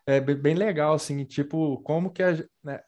É 0.08 0.20
bem 0.20 0.56
legal, 0.56 0.94
assim, 0.96 1.24
tipo, 1.26 1.80
como 1.84 2.12
que 2.12 2.24
a, 2.24 2.32
né, 2.64 2.82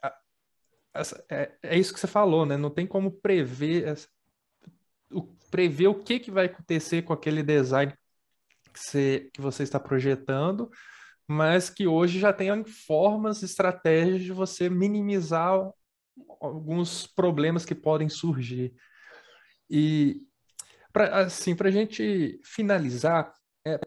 é, 1.29 1.51
é, 1.63 1.79
isso 1.79 1.93
que 1.93 1.99
você 1.99 2.07
falou, 2.07 2.45
né? 2.45 2.57
Não 2.57 2.69
tem 2.69 2.85
como 2.85 3.11
prever, 3.11 3.95
o, 5.11 5.23
prever 5.49 5.87
o 5.87 5.95
que, 5.95 6.19
que 6.19 6.31
vai 6.31 6.45
acontecer 6.45 7.03
com 7.03 7.13
aquele 7.13 7.41
design 7.41 7.93
que 8.73 8.79
você, 8.79 9.29
que 9.33 9.41
você 9.41 9.63
está 9.63 9.79
projetando, 9.79 10.69
mas 11.27 11.69
que 11.69 11.87
hoje 11.87 12.19
já 12.19 12.33
tem 12.33 12.63
formas, 12.65 13.41
estratégias 13.41 14.21
de 14.21 14.31
você 14.31 14.69
minimizar 14.69 15.71
alguns 16.41 17.07
problemas 17.07 17.65
que 17.65 17.75
podem 17.75 18.09
surgir. 18.09 18.73
E, 19.69 20.21
assim, 21.13 21.55
para 21.55 21.69
a 21.69 21.71
gente 21.71 22.39
finalizar, 22.43 23.33
é, 23.65 23.79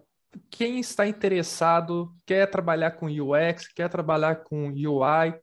quem 0.51 0.81
está 0.81 1.07
interessado, 1.07 2.17
quer 2.25 2.51
trabalhar 2.51 2.93
com 2.93 3.07
UX, 3.07 3.69
quer 3.69 3.89
trabalhar 3.91 4.37
com 4.37 4.69
UI, 4.71 5.39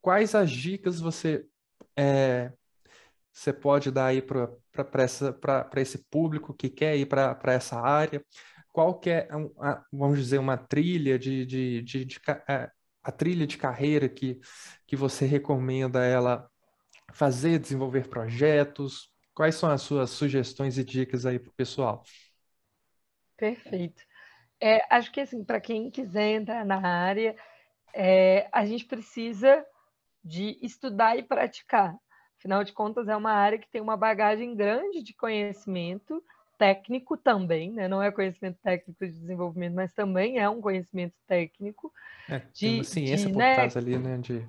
quais 0.00 0.34
as 0.34 0.50
dicas 0.50 1.00
você 1.00 1.46
é, 1.96 2.52
você 3.32 3.52
pode 3.52 3.90
dar 3.90 4.06
aí 4.06 4.20
para 4.20 5.80
esse 5.80 5.98
público 6.10 6.52
que 6.52 6.68
quer 6.68 6.96
ir 6.96 7.06
para 7.06 7.52
essa 7.52 7.80
área? 7.80 8.24
Qual 8.72 8.98
que 8.98 9.10
é, 9.10 9.28
vamos 9.92 10.18
dizer, 10.18 10.38
uma 10.38 10.56
trilha 10.56 11.18
de, 11.18 11.46
de, 11.46 11.82
de, 11.82 12.04
de 12.04 12.20
é, 12.48 12.70
a 13.02 13.12
trilha 13.12 13.46
de 13.46 13.56
carreira 13.56 14.08
que, 14.08 14.40
que 14.86 14.96
você 14.96 15.24
recomenda 15.24 16.04
ela 16.04 16.50
fazer, 17.12 17.58
desenvolver 17.58 18.08
projetos? 18.08 19.08
Quais 19.32 19.54
são 19.54 19.70
as 19.70 19.82
suas 19.82 20.10
sugestões 20.10 20.76
e 20.76 20.84
dicas 20.84 21.24
aí 21.24 21.38
para 21.38 21.50
o 21.50 21.54
pessoal? 21.54 22.02
Perfeito. 23.36 24.02
É, 24.60 24.82
acho 24.92 25.12
que 25.12 25.20
assim, 25.20 25.44
para 25.44 25.60
quem 25.60 25.92
quiser 25.92 26.32
entrar 26.32 26.64
na 26.64 26.84
área, 26.84 27.36
é, 27.94 28.48
a 28.52 28.66
gente 28.66 28.84
precisa 28.84 29.64
de 30.24 30.58
estudar 30.62 31.16
e 31.16 31.22
praticar. 31.22 31.96
Afinal 32.38 32.62
de 32.62 32.72
contas, 32.72 33.08
é 33.08 33.16
uma 33.16 33.32
área 33.32 33.58
que 33.58 33.68
tem 33.68 33.80
uma 33.80 33.96
bagagem 33.96 34.54
grande 34.54 35.02
de 35.02 35.12
conhecimento 35.12 36.22
técnico 36.56 37.16
também, 37.16 37.72
né? 37.72 37.86
não 37.86 38.02
é 38.02 38.10
conhecimento 38.10 38.58
técnico 38.62 39.06
de 39.06 39.12
desenvolvimento, 39.12 39.74
mas 39.74 39.92
também 39.92 40.38
é 40.38 40.48
um 40.48 40.60
conhecimento 40.60 41.14
técnico. 41.26 41.92
É, 42.28 42.40
de, 42.52 42.84
ciência 42.84 43.26
de, 43.26 43.32
por 43.32 43.38
né? 43.38 43.54
trás 43.54 43.76
ali, 43.76 43.96
né? 43.96 44.18
De... 44.18 44.46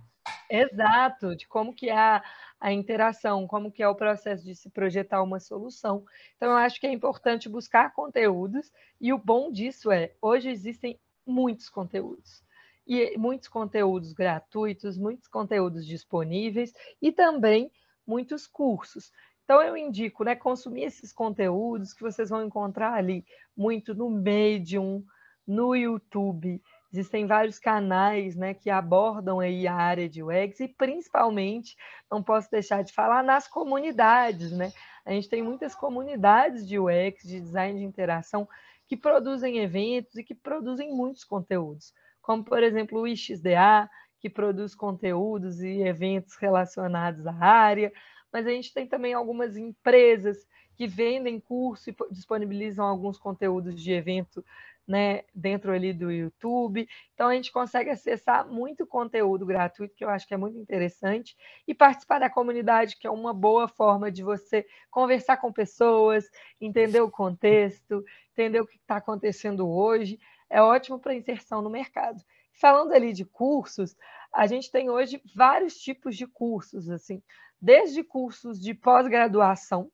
Exato, 0.50 1.36
de 1.36 1.48
como 1.48 1.74
que 1.74 1.90
é 1.90 1.98
a, 1.98 2.24
a 2.60 2.74
interação, 2.74 3.48
como 3.48 3.72
que 3.72 3.82
é 3.82 3.88
o 3.88 3.96
processo 3.96 4.44
de 4.44 4.56
se 4.56 4.70
projetar 4.70 5.22
uma 5.22 5.40
solução. 5.40 6.04
Então, 6.36 6.50
eu 6.50 6.58
acho 6.58 6.80
que 6.80 6.88
é 6.88 6.92
importante 6.92 7.48
buscar 7.48 7.94
conteúdos, 7.94 8.72
e 9.00 9.14
o 9.14 9.18
bom 9.18 9.52
disso 9.52 9.92
é, 9.92 10.12
hoje 10.22 10.50
existem 10.50 11.00
muitos 11.26 11.70
conteúdos 11.70 12.44
e 12.90 13.16
muitos 13.20 13.48
conteúdos 13.48 14.14
gratuitos, 14.14 14.98
muitos 14.98 15.28
conteúdos 15.28 15.86
disponíveis 15.86 16.74
e 17.00 17.12
também 17.12 17.72
muitos 18.06 18.48
cursos. 18.48 19.12
Então 19.44 19.62
eu 19.62 19.78
indico, 19.78 20.24
né, 20.24 20.36
consumir 20.36 20.86
esses 20.86 21.14
conteúdos 21.14 21.94
que 21.94 22.02
vocês 22.02 22.32
vão 22.32 22.44
encontrar 22.44 22.94
ali 22.94 23.24
muito 23.56 23.94
no 23.94 24.10
Medium, 24.10 25.04
no 25.46 25.76
YouTube. 25.76 26.60
Existem 26.92 27.28
vários 27.28 27.60
canais, 27.60 28.36
né, 28.36 28.56
que 28.56 28.72
abordam 28.72 29.40
aí 29.40 29.68
a 29.68 29.76
área 29.76 30.10
de 30.10 30.24
UX 30.24 30.60
e 30.60 30.68
principalmente, 30.68 31.78
não 32.10 32.24
posso 32.24 32.50
deixar 32.50 32.84
de 32.84 32.92
falar 32.92 33.24
nas 33.24 33.48
comunidades, 33.48 34.52
né? 34.52 34.74
A 35.06 35.12
gente 35.12 35.30
tem 35.30 35.44
muitas 35.44 35.76
comunidades 35.76 36.68
de 36.68 36.80
UX, 36.80 37.22
de 37.22 37.40
design 37.40 37.80
de 37.80 37.86
interação 37.86 38.50
que 38.88 38.98
produzem 38.98 39.60
eventos 39.60 40.16
e 40.16 40.24
que 40.24 40.34
produzem 40.34 40.92
muitos 40.92 41.24
conteúdos 41.24 41.94
como, 42.30 42.44
por 42.44 42.62
exemplo, 42.62 43.00
o 43.00 43.08
IXDA, 43.08 43.90
que 44.20 44.30
produz 44.30 44.76
conteúdos 44.76 45.62
e 45.62 45.82
eventos 45.82 46.36
relacionados 46.36 47.26
à 47.26 47.34
área, 47.34 47.92
mas 48.32 48.46
a 48.46 48.52
gente 48.52 48.72
tem 48.72 48.86
também 48.86 49.16
algumas 49.16 49.58
empresas 49.58 50.38
que 50.76 50.86
vendem 50.86 51.40
curso 51.40 51.90
e 51.90 51.96
disponibilizam 52.12 52.86
alguns 52.86 53.18
conteúdos 53.18 53.82
de 53.82 53.92
evento 53.92 54.46
né, 54.88 55.24
dentro 55.34 55.72
ali 55.72 55.92
do 55.92 56.12
YouTube. 56.12 56.88
Então 57.16 57.30
a 57.30 57.34
gente 57.34 57.52
consegue 57.52 57.90
acessar 57.90 58.48
muito 58.48 58.86
conteúdo 58.86 59.44
gratuito, 59.44 59.96
que 59.96 60.06
eu 60.06 60.10
acho 60.10 60.28
que 60.28 60.34
é 60.36 60.38
muito 60.38 60.60
interessante, 60.60 61.36
e 61.68 61.74
participar 61.74 62.20
da 62.20 62.30
comunidade, 62.30 62.96
que 62.96 63.08
é 63.08 63.12
uma 63.12 63.34
boa 63.34 63.68
forma 63.68 64.12
de 64.12 64.22
você 64.22 64.68
conversar 64.92 65.38
com 65.38 65.52
pessoas, 65.52 66.30
entender 66.62 67.02
o 67.02 67.10
contexto, 67.10 68.06
entender 68.34 68.62
o 68.62 68.68
que 68.68 68.78
está 68.78 68.98
acontecendo 68.98 69.68
hoje 69.68 70.20
é 70.50 70.62
ótimo 70.62 71.00
para 71.00 71.16
inserção 71.16 71.62
no 71.62 71.70
mercado. 71.70 72.22
Falando 72.60 72.92
ali 72.92 73.14
de 73.14 73.24
cursos, 73.26 73.96
a 74.34 74.48
gente 74.48 74.72
tem 74.72 74.90
hoje 74.90 75.22
vários 75.36 75.76
tipos 75.76 76.16
de 76.16 76.28
cursos, 76.28 76.90
assim, 76.90 77.22
desde 77.62 78.04
cursos 78.04 78.60
de 78.60 78.74
pós-graduação 78.74 79.92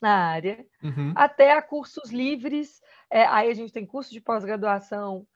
na 0.00 0.30
área, 0.30 0.64
uhum. 0.82 1.12
até 1.14 1.52
a 1.52 1.62
cursos 1.62 2.10
livres. 2.10 2.80
É, 3.10 3.24
aí 3.26 3.50
a 3.50 3.54
gente 3.54 3.72
tem 3.72 3.86
curso 3.86 4.10
de 4.10 4.20
pós-graduação, 4.20 5.26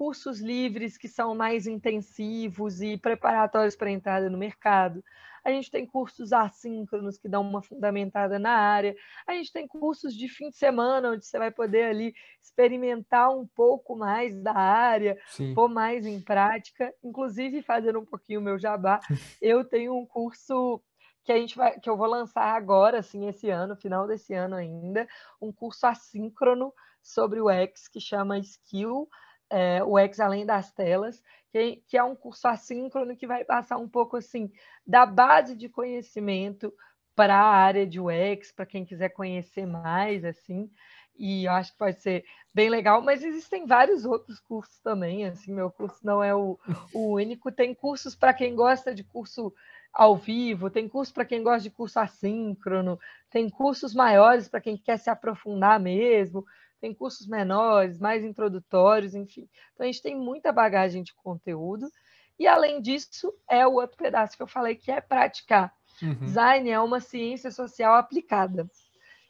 cursos 0.00 0.40
livres 0.40 0.96
que 0.96 1.06
são 1.06 1.34
mais 1.34 1.66
intensivos 1.66 2.80
e 2.80 2.96
preparatórios 2.96 3.76
para 3.76 3.88
a 3.88 3.92
entrada 3.92 4.30
no 4.30 4.38
mercado. 4.38 5.04
A 5.44 5.50
gente 5.50 5.70
tem 5.70 5.84
cursos 5.84 6.32
assíncronos 6.32 7.18
que 7.18 7.28
dão 7.28 7.42
uma 7.42 7.60
fundamentada 7.60 8.38
na 8.38 8.50
área. 8.50 8.96
A 9.26 9.34
gente 9.34 9.52
tem 9.52 9.68
cursos 9.68 10.14
de 10.16 10.26
fim 10.26 10.48
de 10.48 10.56
semana, 10.56 11.10
onde 11.10 11.26
você 11.26 11.38
vai 11.38 11.50
poder 11.50 11.82
ali 11.82 12.14
experimentar 12.42 13.28
um 13.28 13.46
pouco 13.46 13.94
mais 13.94 14.42
da 14.42 14.54
área, 14.54 15.18
Sim. 15.26 15.52
pôr 15.52 15.68
mais 15.68 16.06
em 16.06 16.18
prática, 16.18 16.94
inclusive 17.04 17.60
fazer 17.60 17.94
um 17.94 18.04
pouquinho 18.06 18.40
o 18.40 18.42
meu 18.42 18.58
jabá. 18.58 19.00
Eu 19.38 19.66
tenho 19.66 19.94
um 19.94 20.06
curso 20.06 20.80
que 21.24 21.30
a 21.32 21.36
gente 21.36 21.54
vai, 21.54 21.78
que 21.78 21.90
eu 21.90 21.98
vou 21.98 22.06
lançar 22.06 22.56
agora, 22.56 23.00
assim, 23.00 23.28
esse 23.28 23.50
ano, 23.50 23.76
final 23.76 24.06
desse 24.06 24.32
ano 24.32 24.56
ainda, 24.56 25.06
um 25.42 25.52
curso 25.52 25.86
assíncrono 25.86 26.72
sobre 27.02 27.38
o 27.38 27.50
X 27.50 27.86
que 27.86 28.00
chama 28.00 28.38
Skill, 28.38 29.06
é, 29.50 29.82
o 29.82 29.98
X 29.98 30.20
Além 30.20 30.46
das 30.46 30.72
Telas, 30.72 31.22
que, 31.50 31.82
que 31.86 31.96
é 31.96 32.02
um 32.02 32.14
curso 32.14 32.46
assíncrono 32.48 33.16
que 33.16 33.26
vai 33.26 33.44
passar 33.44 33.76
um 33.76 33.88
pouco 33.88 34.16
assim 34.16 34.50
da 34.86 35.04
base 35.04 35.56
de 35.56 35.68
conhecimento 35.68 36.72
para 37.14 37.36
a 37.36 37.50
área 37.50 37.86
de 37.86 38.00
UX, 38.00 38.52
para 38.52 38.64
quem 38.64 38.84
quiser 38.84 39.10
conhecer 39.10 39.66
mais, 39.66 40.24
assim, 40.24 40.70
e 41.18 41.44
eu 41.44 41.52
acho 41.52 41.72
que 41.72 41.78
pode 41.78 42.00
ser 42.00 42.24
bem 42.54 42.70
legal, 42.70 43.02
mas 43.02 43.22
existem 43.22 43.66
vários 43.66 44.06
outros 44.06 44.40
cursos 44.40 44.78
também, 44.78 45.26
assim, 45.26 45.52
meu 45.52 45.70
curso 45.70 45.98
não 46.02 46.22
é 46.22 46.34
o, 46.34 46.58
o 46.94 47.14
único, 47.16 47.52
tem 47.52 47.74
cursos 47.74 48.14
para 48.16 48.32
quem 48.32 48.54
gosta 48.54 48.94
de 48.94 49.04
curso 49.04 49.52
ao 49.92 50.16
vivo, 50.16 50.70
tem 50.70 50.88
curso 50.88 51.12
para 51.12 51.24
quem 51.24 51.42
gosta 51.42 51.62
de 51.62 51.70
curso 51.70 51.98
assíncrono, 51.98 52.98
tem 53.28 53.50
cursos 53.50 53.92
maiores 53.92 54.48
para 54.48 54.60
quem 54.60 54.76
quer 54.76 54.98
se 54.98 55.10
aprofundar 55.10 55.78
mesmo, 55.78 56.46
tem 56.80 56.94
cursos 56.94 57.26
menores, 57.26 57.98
mais 57.98 58.24
introdutórios, 58.24 59.14
enfim. 59.14 59.48
Então, 59.74 59.84
a 59.84 59.86
gente 59.86 60.02
tem 60.02 60.16
muita 60.16 60.52
bagagem 60.52 61.02
de 61.02 61.14
conteúdo. 61.14 61.90
E, 62.38 62.46
além 62.46 62.80
disso, 62.80 63.34
é 63.48 63.66
o 63.66 63.74
outro 63.74 63.98
pedaço 63.98 64.36
que 64.36 64.42
eu 64.42 64.46
falei, 64.46 64.74
que 64.74 64.90
é 64.90 65.00
praticar. 65.00 65.72
Uhum. 66.02 66.14
Design 66.14 66.70
é 66.70 66.80
uma 66.80 67.00
ciência 67.00 67.50
social 67.50 67.94
aplicada. 67.94 68.68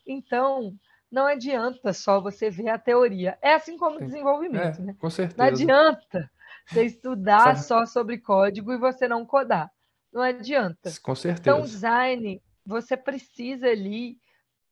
Então, 0.06 0.72
não 1.10 1.26
adianta 1.26 1.92
só 1.92 2.20
você 2.20 2.48
ver 2.48 2.68
a 2.68 2.78
teoria. 2.78 3.36
É 3.42 3.54
assim 3.54 3.76
como 3.76 3.96
o 3.96 4.04
desenvolvimento, 4.04 4.80
é, 4.80 4.84
né? 4.84 4.96
Com 4.98 5.10
certeza. 5.10 5.36
Não 5.36 5.46
adianta 5.46 6.30
você 6.66 6.84
estudar 6.84 7.56
só 7.58 7.84
sobre 7.84 8.18
código 8.18 8.72
e 8.72 8.78
você 8.78 9.08
não 9.08 9.26
codar. 9.26 9.70
Não 10.12 10.22
adianta. 10.22 10.92
Com 11.02 11.14
certeza. 11.14 11.40
Então, 11.40 11.62
design, 11.62 12.40
você 12.64 12.96
precisa 12.96 13.66
ali 13.66 14.18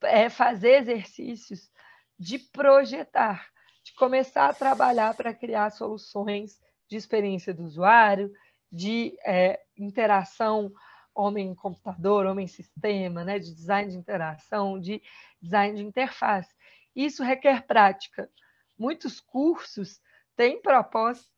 é, 0.03 0.29
fazer 0.29 0.83
exercícios 0.83 1.70
de 2.19 2.39
projetar, 2.39 3.49
de 3.85 3.95
começar 3.95 4.49
a 4.49 4.55
trabalhar 4.55 5.14
para 5.14 5.33
criar 5.35 5.71
soluções 5.71 6.59
de 6.89 6.97
experiência 6.97 7.55
do 7.55 7.64
usuário, 7.64 8.33
de 8.71 9.16
é, 9.25 9.61
interação 9.77 10.73
homem-computador, 11.14 12.27
homem-sistema, 12.27 13.25
né, 13.25 13.39
de 13.39 13.53
design 13.55 13.91
de 13.91 13.97
interação, 13.97 14.79
de 14.79 15.03
design 15.41 15.77
de 15.77 15.85
interface. 15.85 16.55
Isso 16.95 17.23
requer 17.23 17.66
prática. 17.66 18.31
Muitos 18.79 19.21
cursos 19.21 20.01
têm 20.37 20.62
propostas 20.62 21.29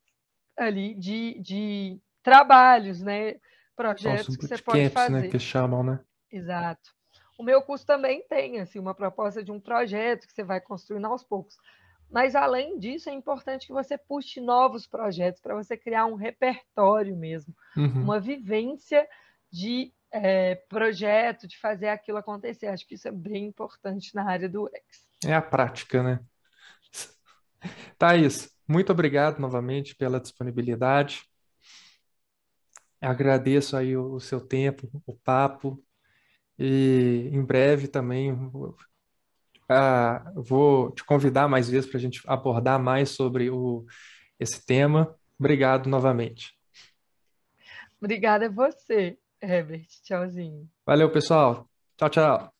ali 0.56 0.94
de, 0.94 1.40
de 1.40 2.00
trabalhos, 2.22 3.00
né, 3.00 3.36
projetos 3.74 4.36
que 4.36 4.46
você 4.46 4.58
pode 4.58 4.90
fazer. 4.90 5.22
Né, 5.22 5.28
que 5.28 5.38
chamam, 5.38 5.82
né? 5.82 6.00
Exato. 6.30 6.90
O 7.40 7.42
meu 7.42 7.62
curso 7.62 7.86
também 7.86 8.22
tem 8.28 8.60
assim, 8.60 8.78
uma 8.78 8.94
proposta 8.94 9.42
de 9.42 9.50
um 9.50 9.58
projeto 9.58 10.26
que 10.26 10.32
você 10.34 10.44
vai 10.44 10.60
construindo 10.60 11.06
aos 11.06 11.24
poucos. 11.24 11.56
Mas, 12.10 12.34
além 12.34 12.78
disso, 12.78 13.08
é 13.08 13.14
importante 13.14 13.66
que 13.66 13.72
você 13.72 13.96
puxe 13.96 14.42
novos 14.42 14.86
projetos 14.86 15.40
para 15.40 15.54
você 15.54 15.74
criar 15.74 16.04
um 16.04 16.16
repertório 16.16 17.16
mesmo, 17.16 17.56
uhum. 17.74 18.02
uma 18.02 18.20
vivência 18.20 19.08
de 19.50 19.90
é, 20.12 20.54
projeto, 20.68 21.48
de 21.48 21.58
fazer 21.58 21.88
aquilo 21.88 22.18
acontecer. 22.18 22.66
Acho 22.66 22.86
que 22.86 22.94
isso 22.94 23.08
é 23.08 23.10
bem 23.10 23.46
importante 23.46 24.14
na 24.14 24.28
área 24.28 24.46
do 24.46 24.64
UX. 24.64 25.08
É 25.24 25.32
a 25.32 25.40
prática, 25.40 26.02
né? 26.02 26.20
Thaís, 27.96 28.54
muito 28.68 28.92
obrigado 28.92 29.38
novamente 29.38 29.96
pela 29.96 30.20
disponibilidade. 30.20 31.24
Agradeço 33.00 33.78
aí 33.78 33.96
o, 33.96 34.12
o 34.12 34.20
seu 34.20 34.42
tempo, 34.42 34.90
o 35.06 35.14
papo, 35.14 35.82
e 36.60 37.30
em 37.32 37.42
breve 37.42 37.88
também 37.88 38.32
uh, 38.32 38.76
vou 40.36 40.90
te 40.92 41.02
convidar 41.02 41.48
mais 41.48 41.70
vezes 41.70 41.88
para 41.88 41.96
a 41.96 42.00
gente 42.00 42.20
abordar 42.26 42.78
mais 42.78 43.08
sobre 43.10 43.48
o, 43.50 43.86
esse 44.38 44.64
tema. 44.64 45.16
Obrigado 45.38 45.88
novamente. 45.88 46.54
Obrigada 47.98 48.46
a 48.46 48.50
você, 48.50 49.18
Herbert. 49.40 49.86
Tchauzinho. 50.02 50.68
Valeu, 50.84 51.10
pessoal. 51.10 51.66
Tchau, 51.96 52.10
tchau. 52.10 52.59